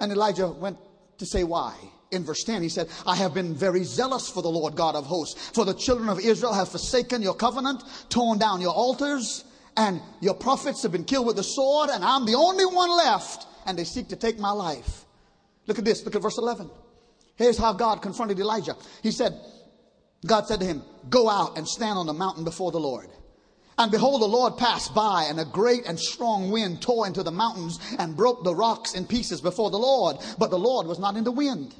[0.00, 0.78] And Elijah went
[1.18, 1.76] to say why.
[2.10, 5.04] In verse 10, he said, I have been very zealous for the Lord God of
[5.04, 9.44] hosts, for the children of Israel have forsaken your covenant, torn down your altars,
[9.76, 13.46] and your prophets have been killed with the sword, and I'm the only one left,
[13.66, 15.04] and they seek to take my life.
[15.66, 16.04] Look at this.
[16.04, 16.70] Look at verse 11.
[17.36, 18.76] Here's how God confronted Elijah.
[19.02, 19.34] He said,
[20.24, 23.08] God said to him, Go out and stand on the mountain before the Lord.
[23.76, 27.32] And behold, the Lord passed by, and a great and strong wind tore into the
[27.32, 30.18] mountains and broke the rocks in pieces before the Lord.
[30.38, 31.74] But the Lord was not in the wind.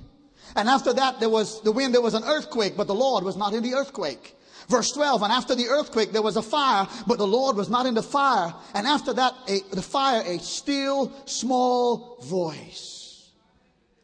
[0.56, 3.36] And after that, there was the wind, there was an earthquake, but the Lord was
[3.36, 4.36] not in the earthquake.
[4.68, 7.86] Verse 12, and after the earthquake, there was a fire, but the Lord was not
[7.86, 8.54] in the fire.
[8.74, 13.30] And after that, a, the fire, a still small voice.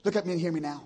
[0.05, 0.83] Look at me and hear me now.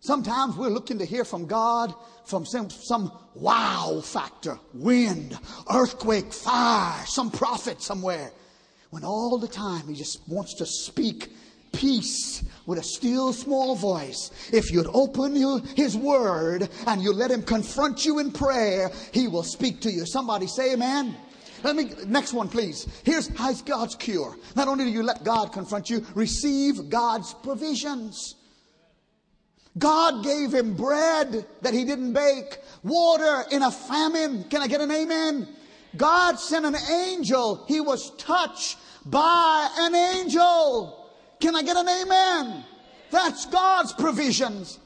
[0.00, 5.38] Sometimes we're looking to hear from God from some, some wow factor, wind,
[5.70, 8.32] earthquake, fire, some prophet somewhere.
[8.90, 11.30] When all the time he just wants to speak
[11.72, 14.30] peace with a still small voice.
[14.52, 19.28] If you'd open you, his word and you let him confront you in prayer, he
[19.28, 20.06] will speak to you.
[20.06, 21.16] Somebody say amen.
[21.62, 22.86] Let me, next one, please.
[23.04, 24.36] Here's how's God's cure.
[24.56, 28.36] Not only do you let God confront you, receive God's provisions.
[29.78, 34.44] God gave him bread that he didn't bake, water in a famine.
[34.44, 35.48] Can I get an amen?
[35.96, 37.64] God sent an angel.
[37.66, 40.99] He was touched by an angel.
[41.40, 42.64] Can I get an amen?
[43.10, 44.78] That's God's provisions.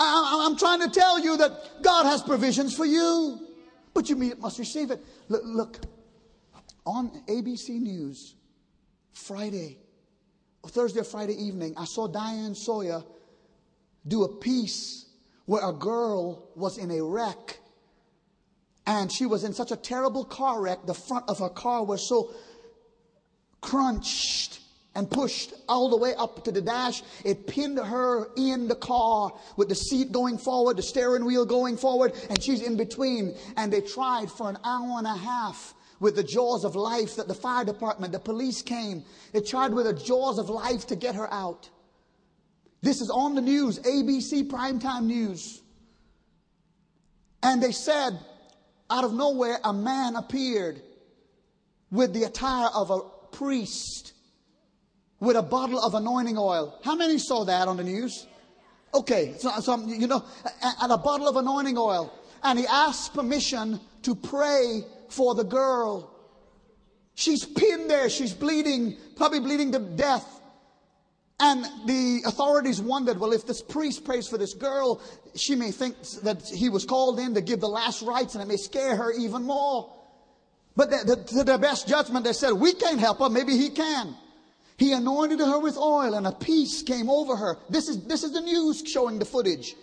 [0.00, 3.40] I, am trying to tell you that God has provisions for you,
[3.94, 5.04] but you must receive it.
[5.28, 5.78] Look, look
[6.84, 8.34] on ABC News,
[9.12, 9.78] Friday,
[10.66, 13.02] Thursday or Friday evening, I saw Diane Sawyer
[14.06, 15.06] do a piece
[15.46, 17.58] where a girl was in a wreck
[18.86, 20.86] and she was in such a terrible car wreck.
[20.86, 22.32] The front of her car was so
[23.60, 24.60] crunched
[24.96, 27.02] and pushed all the way up to the dash.
[27.22, 31.76] It pinned her in the car with the seat going forward, the steering wheel going
[31.76, 33.36] forward, and she's in between.
[33.58, 37.28] And they tried for an hour and a half with the jaws of life that
[37.28, 39.04] the fire department, the police came.
[39.32, 41.68] They tried with the jaws of life to get her out.
[42.80, 45.60] This is on the news, ABC primetime news.
[47.42, 48.18] And they said,
[48.88, 50.80] out of nowhere, a man appeared
[51.90, 54.14] with the attire of a priest
[55.20, 56.78] with a bottle of anointing oil.
[56.84, 58.26] How many saw that on the news?
[58.94, 60.24] Okay, so, so you know,
[60.80, 62.12] and a bottle of anointing oil.
[62.42, 66.12] And he asked permission to pray for the girl.
[67.14, 70.32] She's pinned there, she's bleeding, probably bleeding to death.
[71.38, 75.02] And the authorities wondered, well, if this priest prays for this girl,
[75.34, 78.46] she may think that he was called in to give the last rites and it
[78.46, 79.92] may scare her even more.
[80.76, 80.90] But
[81.28, 83.28] to their best judgment, they said, we can't help her.
[83.28, 84.14] Maybe he can.
[84.78, 87.58] He anointed her with oil and a peace came over her.
[87.70, 89.74] This is, this is the news showing the footage.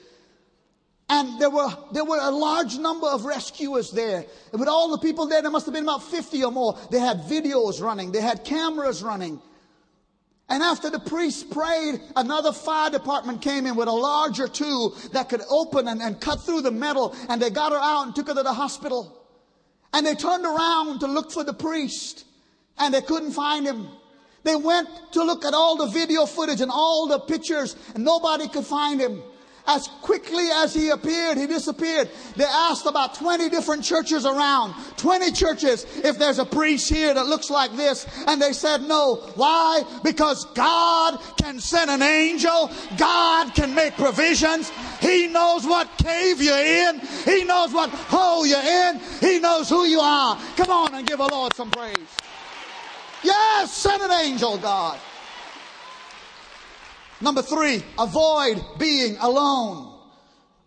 [1.09, 4.25] And there were, there were a large number of rescuers there.
[4.51, 6.77] And with all the people there, there must have been about 50 or more.
[6.91, 8.11] They had videos running.
[8.11, 9.41] They had cameras running.
[10.49, 15.29] And after the priest prayed, another fire department came in with a larger tool that
[15.29, 17.15] could open and, and cut through the metal.
[17.29, 19.19] And they got her out and took her to the hospital.
[19.93, 22.25] And they turned around to look for the priest.
[22.77, 23.87] And they couldn't find him.
[24.43, 28.47] They went to look at all the video footage and all the pictures, and nobody
[28.47, 29.23] could find him.
[29.65, 32.09] As quickly as he appeared, he disappeared.
[32.35, 37.27] They asked about 20 different churches around, 20 churches, if there's a priest here that
[37.27, 38.05] looks like this.
[38.27, 39.31] And they said no.
[39.35, 39.83] Why?
[40.03, 42.69] Because God can send an angel.
[42.97, 44.69] God can make provisions.
[44.99, 46.99] He knows what cave you're in.
[47.23, 48.99] He knows what hole you're in.
[49.21, 50.37] He knows who you are.
[50.57, 51.95] Come on and give the Lord some praise.
[53.23, 54.99] Yes, send an angel, God.
[57.21, 59.97] Number three, avoid being alone.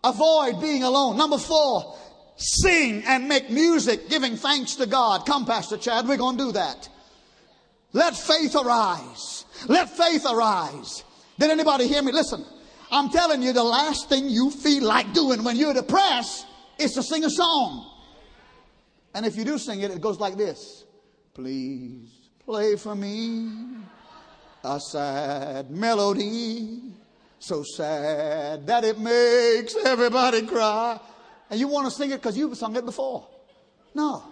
[0.03, 1.17] Avoid being alone.
[1.17, 1.97] Number four,
[2.35, 5.25] sing and make music giving thanks to God.
[5.25, 6.89] Come, Pastor Chad, we're going to do that.
[7.93, 9.45] Let faith arise.
[9.67, 11.03] Let faith arise.
[11.37, 12.11] Did anybody hear me?
[12.11, 12.43] Listen,
[12.91, 16.47] I'm telling you, the last thing you feel like doing when you're depressed
[16.79, 17.91] is to sing a song.
[19.13, 20.85] And if you do sing it, it goes like this
[21.33, 22.16] Please
[22.47, 23.51] play for me
[24.63, 26.79] a sad melody,
[27.39, 30.97] so sad that it makes everybody cry.
[31.49, 33.27] And you want to sing it because you've sung it before.
[33.93, 34.23] No.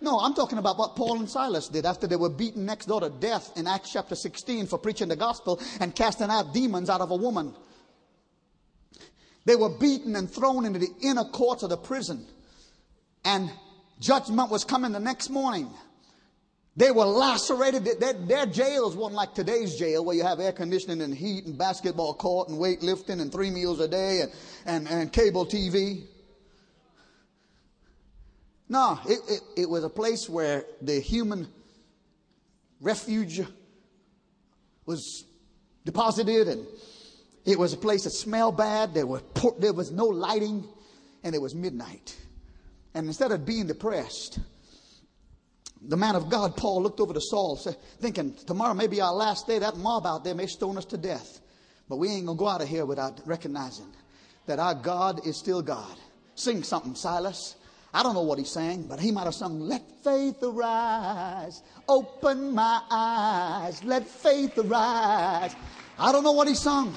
[0.00, 3.00] No, I'm talking about what Paul and Silas did after they were beaten next door
[3.00, 7.00] to death in Acts chapter 16 for preaching the gospel and casting out demons out
[7.00, 7.56] of a woman.
[9.46, 12.24] They were beaten and thrown into the inner courts of the prison.
[13.24, 13.50] And
[13.98, 15.68] judgment was coming the next morning.
[16.78, 17.84] They were lacerated.
[17.98, 21.58] Their, their, jails weren't like today's jail where you have air conditioning and heat and
[21.58, 24.30] basketball court and weightlifting and three meals a day and,
[24.64, 26.04] and, and cable TV.
[28.68, 31.48] No, it, it, it was a place where the human
[32.80, 33.40] refuge
[34.86, 35.24] was
[35.84, 36.64] deposited and
[37.44, 38.94] it was a place that smelled bad.
[38.94, 39.22] There, were,
[39.58, 40.64] there was no lighting
[41.24, 42.16] and it was midnight.
[42.94, 44.38] And instead of being depressed,
[45.82, 47.56] the man of God, Paul, looked over to Saul,
[48.00, 49.58] thinking, tomorrow may be our last day.
[49.58, 51.40] That mob out there may stone us to death.
[51.88, 53.92] But we ain't going to go out of here without recognizing
[54.46, 55.96] that our God is still God.
[56.34, 57.56] Sing something, Silas.
[57.92, 62.54] I don't know what he sang, but he might have sung, Let faith arise, open
[62.54, 65.56] my eyes, let faith arise.
[65.98, 66.94] I don't know what he sung,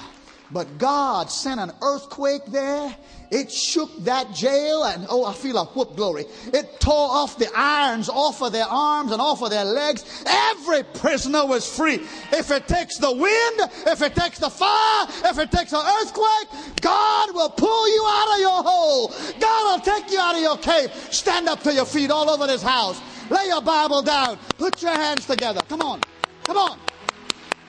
[0.52, 2.94] but God sent an earthquake there.
[3.30, 6.26] It shook that jail and oh, I feel a whoop glory.
[6.52, 10.22] It tore off the irons off of their arms and off of their legs.
[10.26, 11.94] Every prisoner was free.
[12.30, 16.82] If it takes the wind, if it takes the fire, if it takes an earthquake,
[16.82, 19.08] God will pull you out of your hole.
[19.40, 20.92] God will take you out of your cave.
[21.10, 23.00] Stand up to your feet all over this house.
[23.30, 24.38] Lay your Bible down.
[24.58, 25.62] Put your hands together.
[25.70, 26.02] Come on.
[26.44, 26.78] Come on.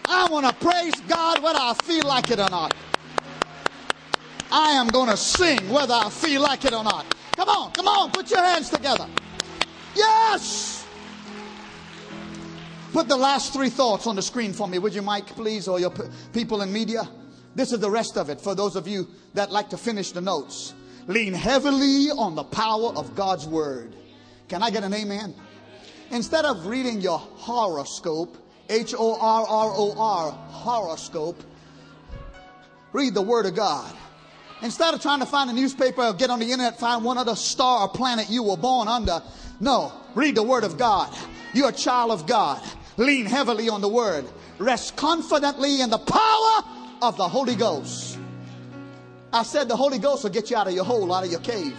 [0.06, 2.74] I want to praise God whether I feel like it or not.
[4.52, 7.06] I am going to sing whether I feel like it or not.
[7.36, 9.08] Come on, come on, put your hands together.
[9.96, 10.86] Yes!
[12.92, 15.80] Put the last three thoughts on the screen for me, would you, Mike, please, or
[15.80, 17.10] your p- people in media?
[17.56, 20.22] This is the rest of it for those of you that like to finish the
[20.22, 20.76] notes.
[21.08, 23.96] Lean heavily on the power of God's word.
[24.48, 25.34] Can I get an amen?
[26.12, 28.38] Instead of reading your horoscope,
[28.74, 31.42] H O R R O R, horoscope.
[32.92, 33.96] Read the Word of God.
[34.64, 37.36] Instead of trying to find a newspaper or get on the internet, find one other
[37.36, 39.22] star or planet you were born under.
[39.60, 41.16] No, read the Word of God.
[41.54, 42.62] You're a child of God.
[42.98, 44.26] Lean heavily on the Word.
[44.58, 46.64] Rest confidently in the power
[47.02, 48.18] of the Holy Ghost.
[49.32, 51.42] I said the Holy Ghost will get you out of your hole, out of your
[51.42, 51.78] cave.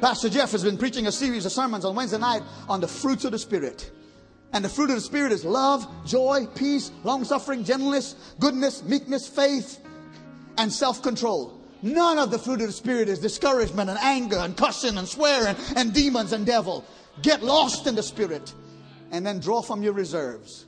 [0.00, 3.24] Pastor Jeff has been preaching a series of sermons on Wednesday night on the fruits
[3.24, 3.90] of the Spirit.
[4.52, 9.26] And the fruit of the Spirit is love, joy, peace, long suffering, gentleness, goodness, meekness,
[9.26, 9.80] faith,
[10.58, 11.58] and self control.
[11.82, 15.56] None of the fruit of the Spirit is discouragement and anger and cussing and swearing
[15.74, 16.84] and demons and devil.
[17.22, 18.54] Get lost in the Spirit
[19.10, 20.66] and then draw from your reserves.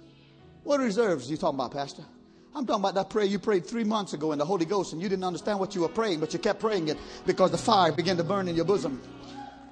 [0.64, 2.04] What reserves are you talking about, Pastor?
[2.54, 5.02] I'm talking about that prayer you prayed three months ago in the Holy Ghost and
[5.02, 7.92] you didn't understand what you were praying, but you kept praying it because the fire
[7.92, 9.00] began to burn in your bosom.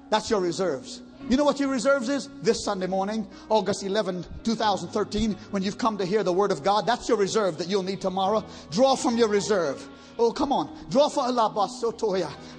[0.09, 1.01] That's your reserves.
[1.29, 2.29] You know what your reserves is?
[2.41, 6.85] This Sunday morning, August 11, 2013, when you've come to hear the word of God,
[6.85, 8.43] that's your reserve that you'll need tomorrow.
[8.71, 9.87] Draw from your reserve.
[10.19, 10.69] Oh, come on.
[10.89, 11.51] Draw for Allah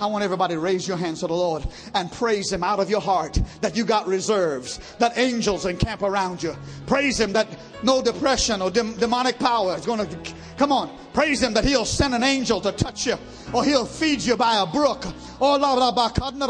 [0.01, 2.89] I want everybody to raise your hands to the Lord and praise Him out of
[2.89, 6.57] your heart that you got reserves, that angels encamp around you.
[6.87, 7.47] Praise Him that
[7.85, 10.97] no depression or demonic power is going to come on.
[11.13, 13.17] Praise Him that He'll send an angel to touch you
[13.53, 15.05] or He'll feed you by a brook.
[15.41, 15.59] Oh,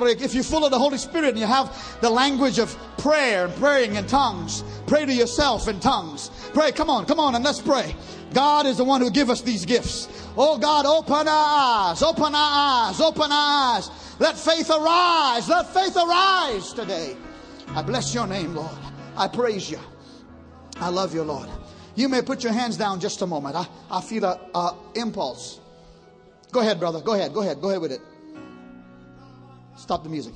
[0.04, 3.54] if you're full of the Holy Spirit and you have the language of prayer and
[3.56, 6.30] praying in tongues, pray to yourself in tongues.
[6.52, 7.94] Pray, come on, come on, and let's pray.
[8.32, 10.08] God is the one who give us these gifts.
[10.36, 13.90] Oh God, open our eyes, open our eyes, open our eyes.
[14.18, 17.16] Let faith arise, let faith arise today.
[17.68, 18.70] I bless your name, Lord.
[19.16, 19.78] I praise you.
[20.76, 21.48] I love you, Lord.
[21.94, 23.56] You may put your hands down just a moment.
[23.56, 25.60] I, I feel a, a impulse.
[26.50, 27.00] Go ahead, brother.
[27.00, 27.32] Go ahead.
[27.32, 27.60] Go ahead.
[27.60, 28.00] Go ahead with it.
[29.76, 30.34] Stop the music.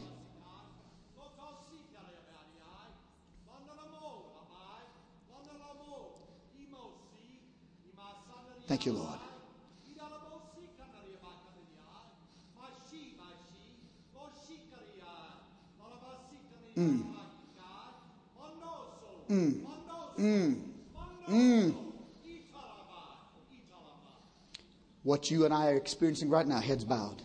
[8.66, 9.18] Thank you, Lord.
[16.76, 17.03] Mm.
[19.30, 19.68] Mm.
[20.19, 20.61] Mm.
[21.29, 21.77] Mm.
[25.05, 27.23] What you and I are experiencing right now, heads bowed,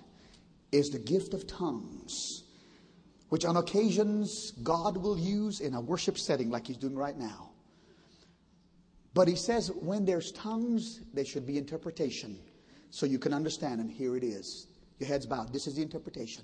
[0.72, 2.44] is the gift of tongues,
[3.30, 7.50] which on occasions God will use in a worship setting like He's doing right now.
[9.14, 12.40] But He says when there's tongues, there should be interpretation
[12.90, 13.82] so you can understand.
[13.82, 14.68] And here it is.
[15.00, 15.52] Your heads bowed.
[15.52, 16.44] This is the interpretation.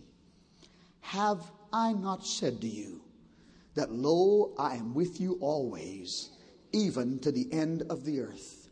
[1.02, 3.02] Have I not said to you
[3.76, 6.32] that, lo, I am with you always,
[6.72, 8.70] even to the end of the earth?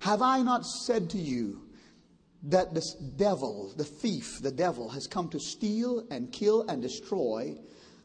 [0.00, 1.62] Have I not said to you
[2.44, 7.56] that this devil, the thief, the devil, has come to steal and kill and destroy?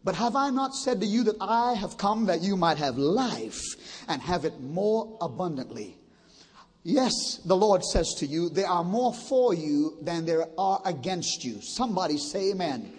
[0.03, 2.97] But have I not said to you that I have come that you might have
[2.97, 3.59] life
[4.07, 5.97] and have it more abundantly?
[6.83, 7.11] Yes,
[7.45, 11.59] the Lord says to you, there are more for you than there are against you.
[11.61, 12.93] Somebody say amen.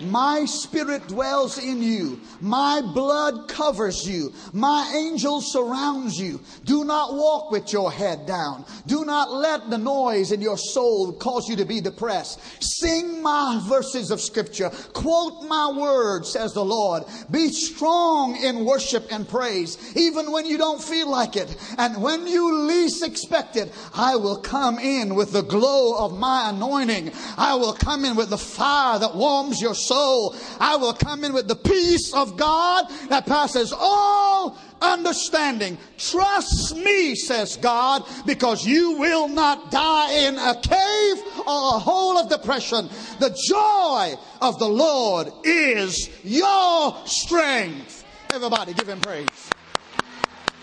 [0.00, 2.20] My spirit dwells in you.
[2.40, 4.32] My blood covers you.
[4.52, 6.40] My angel surrounds you.
[6.64, 8.64] Do not walk with your head down.
[8.86, 12.40] Do not let the noise in your soul cause you to be depressed.
[12.62, 14.70] Sing my verses of scripture.
[14.92, 17.04] Quote my words, says the Lord.
[17.30, 21.56] Be strong in worship and praise, even when you don't feel like it.
[21.78, 26.50] And when you least expect it, I will come in with the glow of my
[26.50, 27.12] anointing.
[27.36, 30.34] I will come in with the fire that warms your soul.
[30.60, 35.78] I will come in with the peace of God that passes all understanding.
[35.98, 42.18] Trust me, says God, because you will not die in a cave or a hole
[42.18, 42.88] of depression.
[43.18, 48.04] The joy of the Lord is your strength.
[48.32, 49.50] Everybody give him praise.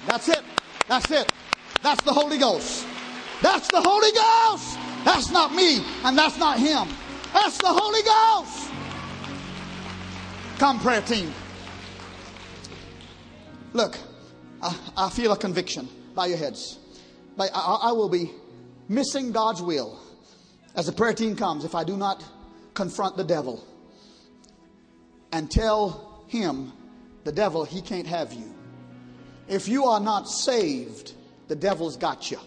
[0.08, 0.42] That's it.
[0.88, 1.32] That's it.
[1.82, 2.86] That's the Holy Ghost.
[3.42, 4.78] That's the Holy Ghost.
[5.04, 6.88] That's not me and that's not him.
[7.34, 8.61] That's the Holy Ghost.
[10.62, 11.34] Come, prayer team.
[13.74, 13.98] Look,
[14.62, 15.90] I, I feel a conviction.
[16.14, 16.78] Bow your heads.
[17.40, 18.30] I, I will be
[18.88, 20.00] missing God's will
[20.76, 22.24] as the prayer team comes if I do not
[22.76, 23.66] confront the devil
[25.32, 26.72] and tell him,
[27.24, 28.54] the devil, he can't have you.
[29.48, 31.14] If you are not saved,
[31.48, 32.38] the devil's got you.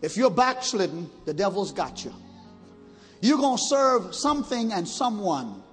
[0.00, 2.14] If you're backslidden, the devil's got you.
[3.20, 5.64] You're going to serve something and someone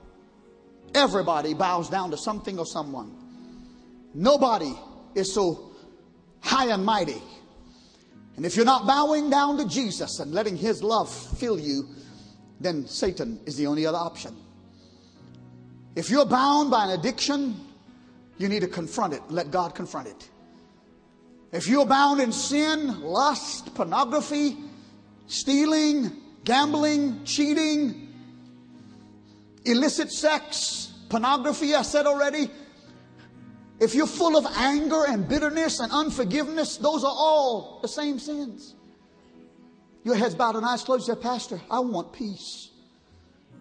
[0.93, 3.15] Everybody bows down to something or someone.
[4.13, 4.73] Nobody
[5.15, 5.71] is so
[6.41, 7.21] high and mighty.
[8.35, 11.87] And if you're not bowing down to Jesus and letting His love fill you,
[12.59, 14.35] then Satan is the only other option.
[15.95, 17.59] If you're bound by an addiction,
[18.37, 19.21] you need to confront it.
[19.29, 20.29] Let God confront it.
[21.51, 24.57] If you're bound in sin, lust, pornography,
[25.27, 26.11] stealing,
[26.43, 28.06] gambling, cheating,
[29.67, 32.49] illicit sex, pornography, I said already.
[33.79, 38.75] If you're full of anger and bitterness and unforgiveness, those are all the same sins.
[40.03, 41.05] Your head's bowed and eyes closed.
[41.05, 42.71] Say, Pastor, I want peace.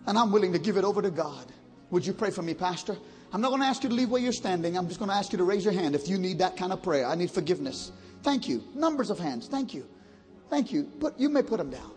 [0.07, 1.53] And I'm willing to give it over to God.
[1.91, 2.97] Would you pray for me, Pastor?
[3.33, 4.79] I'm not going to ask you to leave where you're standing.
[4.79, 6.73] I'm just going to ask you to raise your hand if you need that kind
[6.73, 7.07] of prayer.
[7.07, 7.93] I need forgiveness.
[8.23, 8.63] Thank you.
[8.75, 9.49] Numbers of hands.
[9.49, 9.87] Thank you.
[10.49, 10.91] Thank you.
[11.01, 11.93] But you may put them down.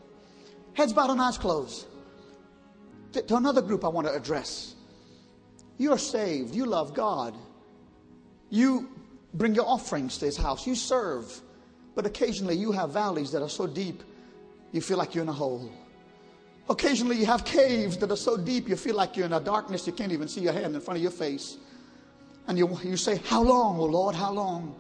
[0.74, 1.86] Heads bowed and eyes closed.
[3.14, 4.76] To another group I want to address.
[5.78, 6.54] You're saved.
[6.54, 7.36] You love God.
[8.50, 8.90] You
[9.34, 10.68] bring your offerings to His house.
[10.68, 11.42] You serve.
[11.96, 14.04] But occasionally you have valleys that are so deep
[14.72, 15.72] you feel like you're in a hole.
[16.70, 19.88] Occasionally you have caves that are so deep you feel like you're in a darkness
[19.88, 21.58] you can't even see your hand in front of your face.
[22.48, 24.76] And you, you say, How long, oh Lord, how long?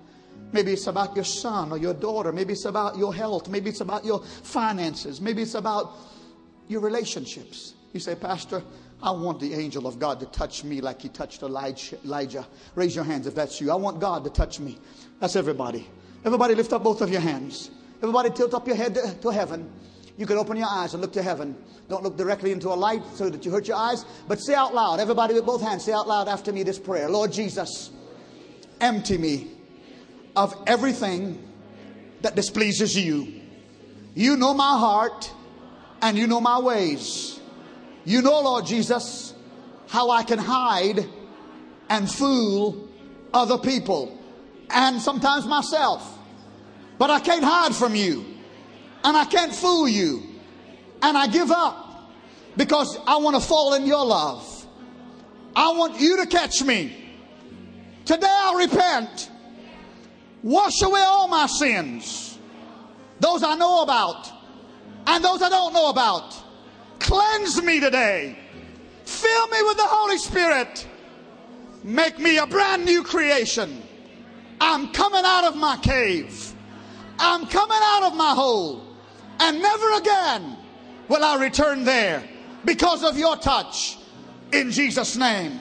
[0.51, 2.31] Maybe it's about your son or your daughter.
[2.31, 3.47] Maybe it's about your health.
[3.49, 5.21] Maybe it's about your finances.
[5.21, 5.91] Maybe it's about
[6.67, 7.73] your relationships.
[7.93, 8.61] You say, Pastor,
[9.01, 12.47] I want the angel of God to touch me like he touched Elijah.
[12.75, 13.71] Raise your hands if that's you.
[13.71, 14.77] I want God to touch me.
[15.19, 15.87] That's everybody.
[16.25, 17.71] Everybody lift up both of your hands.
[18.01, 19.71] Everybody tilt up your head to, heaven.
[20.17, 21.55] You can open your eyes and look to heaven.
[21.87, 24.73] Don't look directly into a light so that you hurt your eyes, but say out
[24.73, 24.99] loud.
[24.99, 27.09] Everybody with both hands, say out loud after me this prayer.
[27.09, 27.89] Lord Jesus,
[28.79, 29.47] empty me
[30.35, 31.41] of everything
[32.21, 33.41] that displeases you.
[34.13, 35.31] You know my heart
[36.01, 37.38] and you know my ways.
[38.05, 39.33] You know, Lord Jesus,
[39.87, 41.07] how I can hide
[41.89, 42.87] and fool
[43.33, 44.17] other people
[44.69, 46.17] and sometimes myself.
[46.97, 48.25] But I can't hide from you
[49.03, 50.23] and I can't fool you.
[51.01, 52.11] And I give up
[52.57, 54.67] because I want to fall in your love.
[55.55, 56.95] I want you to catch me.
[58.05, 59.31] Today I repent.
[60.43, 62.37] Wash away all my sins.
[63.19, 64.29] Those I know about
[65.07, 66.35] and those I don't know about.
[66.99, 68.37] Cleanse me today.
[69.05, 70.87] Fill me with the Holy Spirit.
[71.83, 73.81] Make me a brand new creation.
[74.61, 76.53] I'm coming out of my cave.
[77.17, 78.83] I'm coming out of my hole.
[79.39, 80.57] And never again
[81.07, 82.23] will I return there
[82.65, 83.97] because of your touch.
[84.51, 85.59] In Jesus' name,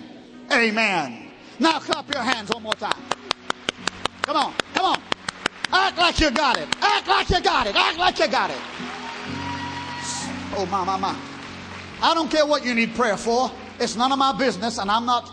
[0.53, 1.31] amen.
[1.59, 3.03] Now clap your hands one more time.
[4.23, 5.03] Come on, come on.
[5.73, 6.69] Act like you got it.
[6.81, 7.77] Act like you got it.
[7.77, 8.59] Act like you got it.
[10.57, 11.28] Oh, my, my, my.
[12.01, 13.51] I don't care what you need prayer for.
[13.81, 15.31] It's none of my business, and I'm not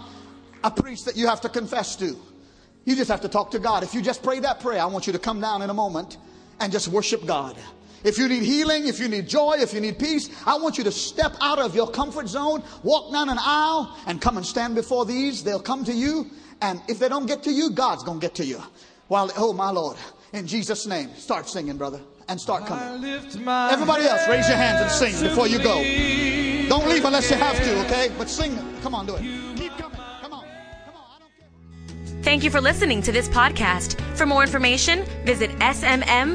[0.63, 2.18] a priest that you have to confess to.
[2.86, 3.84] You just have to talk to God.
[3.84, 6.18] If you just pray that prayer, I want you to come down in a moment
[6.59, 7.57] and just worship God.
[8.03, 10.84] If you need healing, if you need joy, if you need peace, I want you
[10.84, 14.76] to step out of your comfort zone, walk down an aisle, and come and stand
[14.76, 15.43] before these.
[15.43, 16.30] They'll come to you,
[16.61, 18.61] and if they don't get to you, God's going to get to you.
[19.07, 19.97] While, oh my Lord,
[20.34, 23.03] in Jesus' name, start singing, brother, and start coming.
[23.72, 26.55] Everybody else, raise your hands and sing before you go.
[26.68, 28.09] Don't leave unless you have to, okay?
[28.18, 28.57] But sing.
[28.82, 29.22] Come on, do it.
[29.55, 29.97] Keep coming.
[30.22, 30.45] Come on.
[30.86, 31.03] Come on.
[31.16, 31.47] I don't care.
[32.24, 34.01] Thank you for listening to this podcast.
[34.18, 36.26] For more information, visit smmcog.com.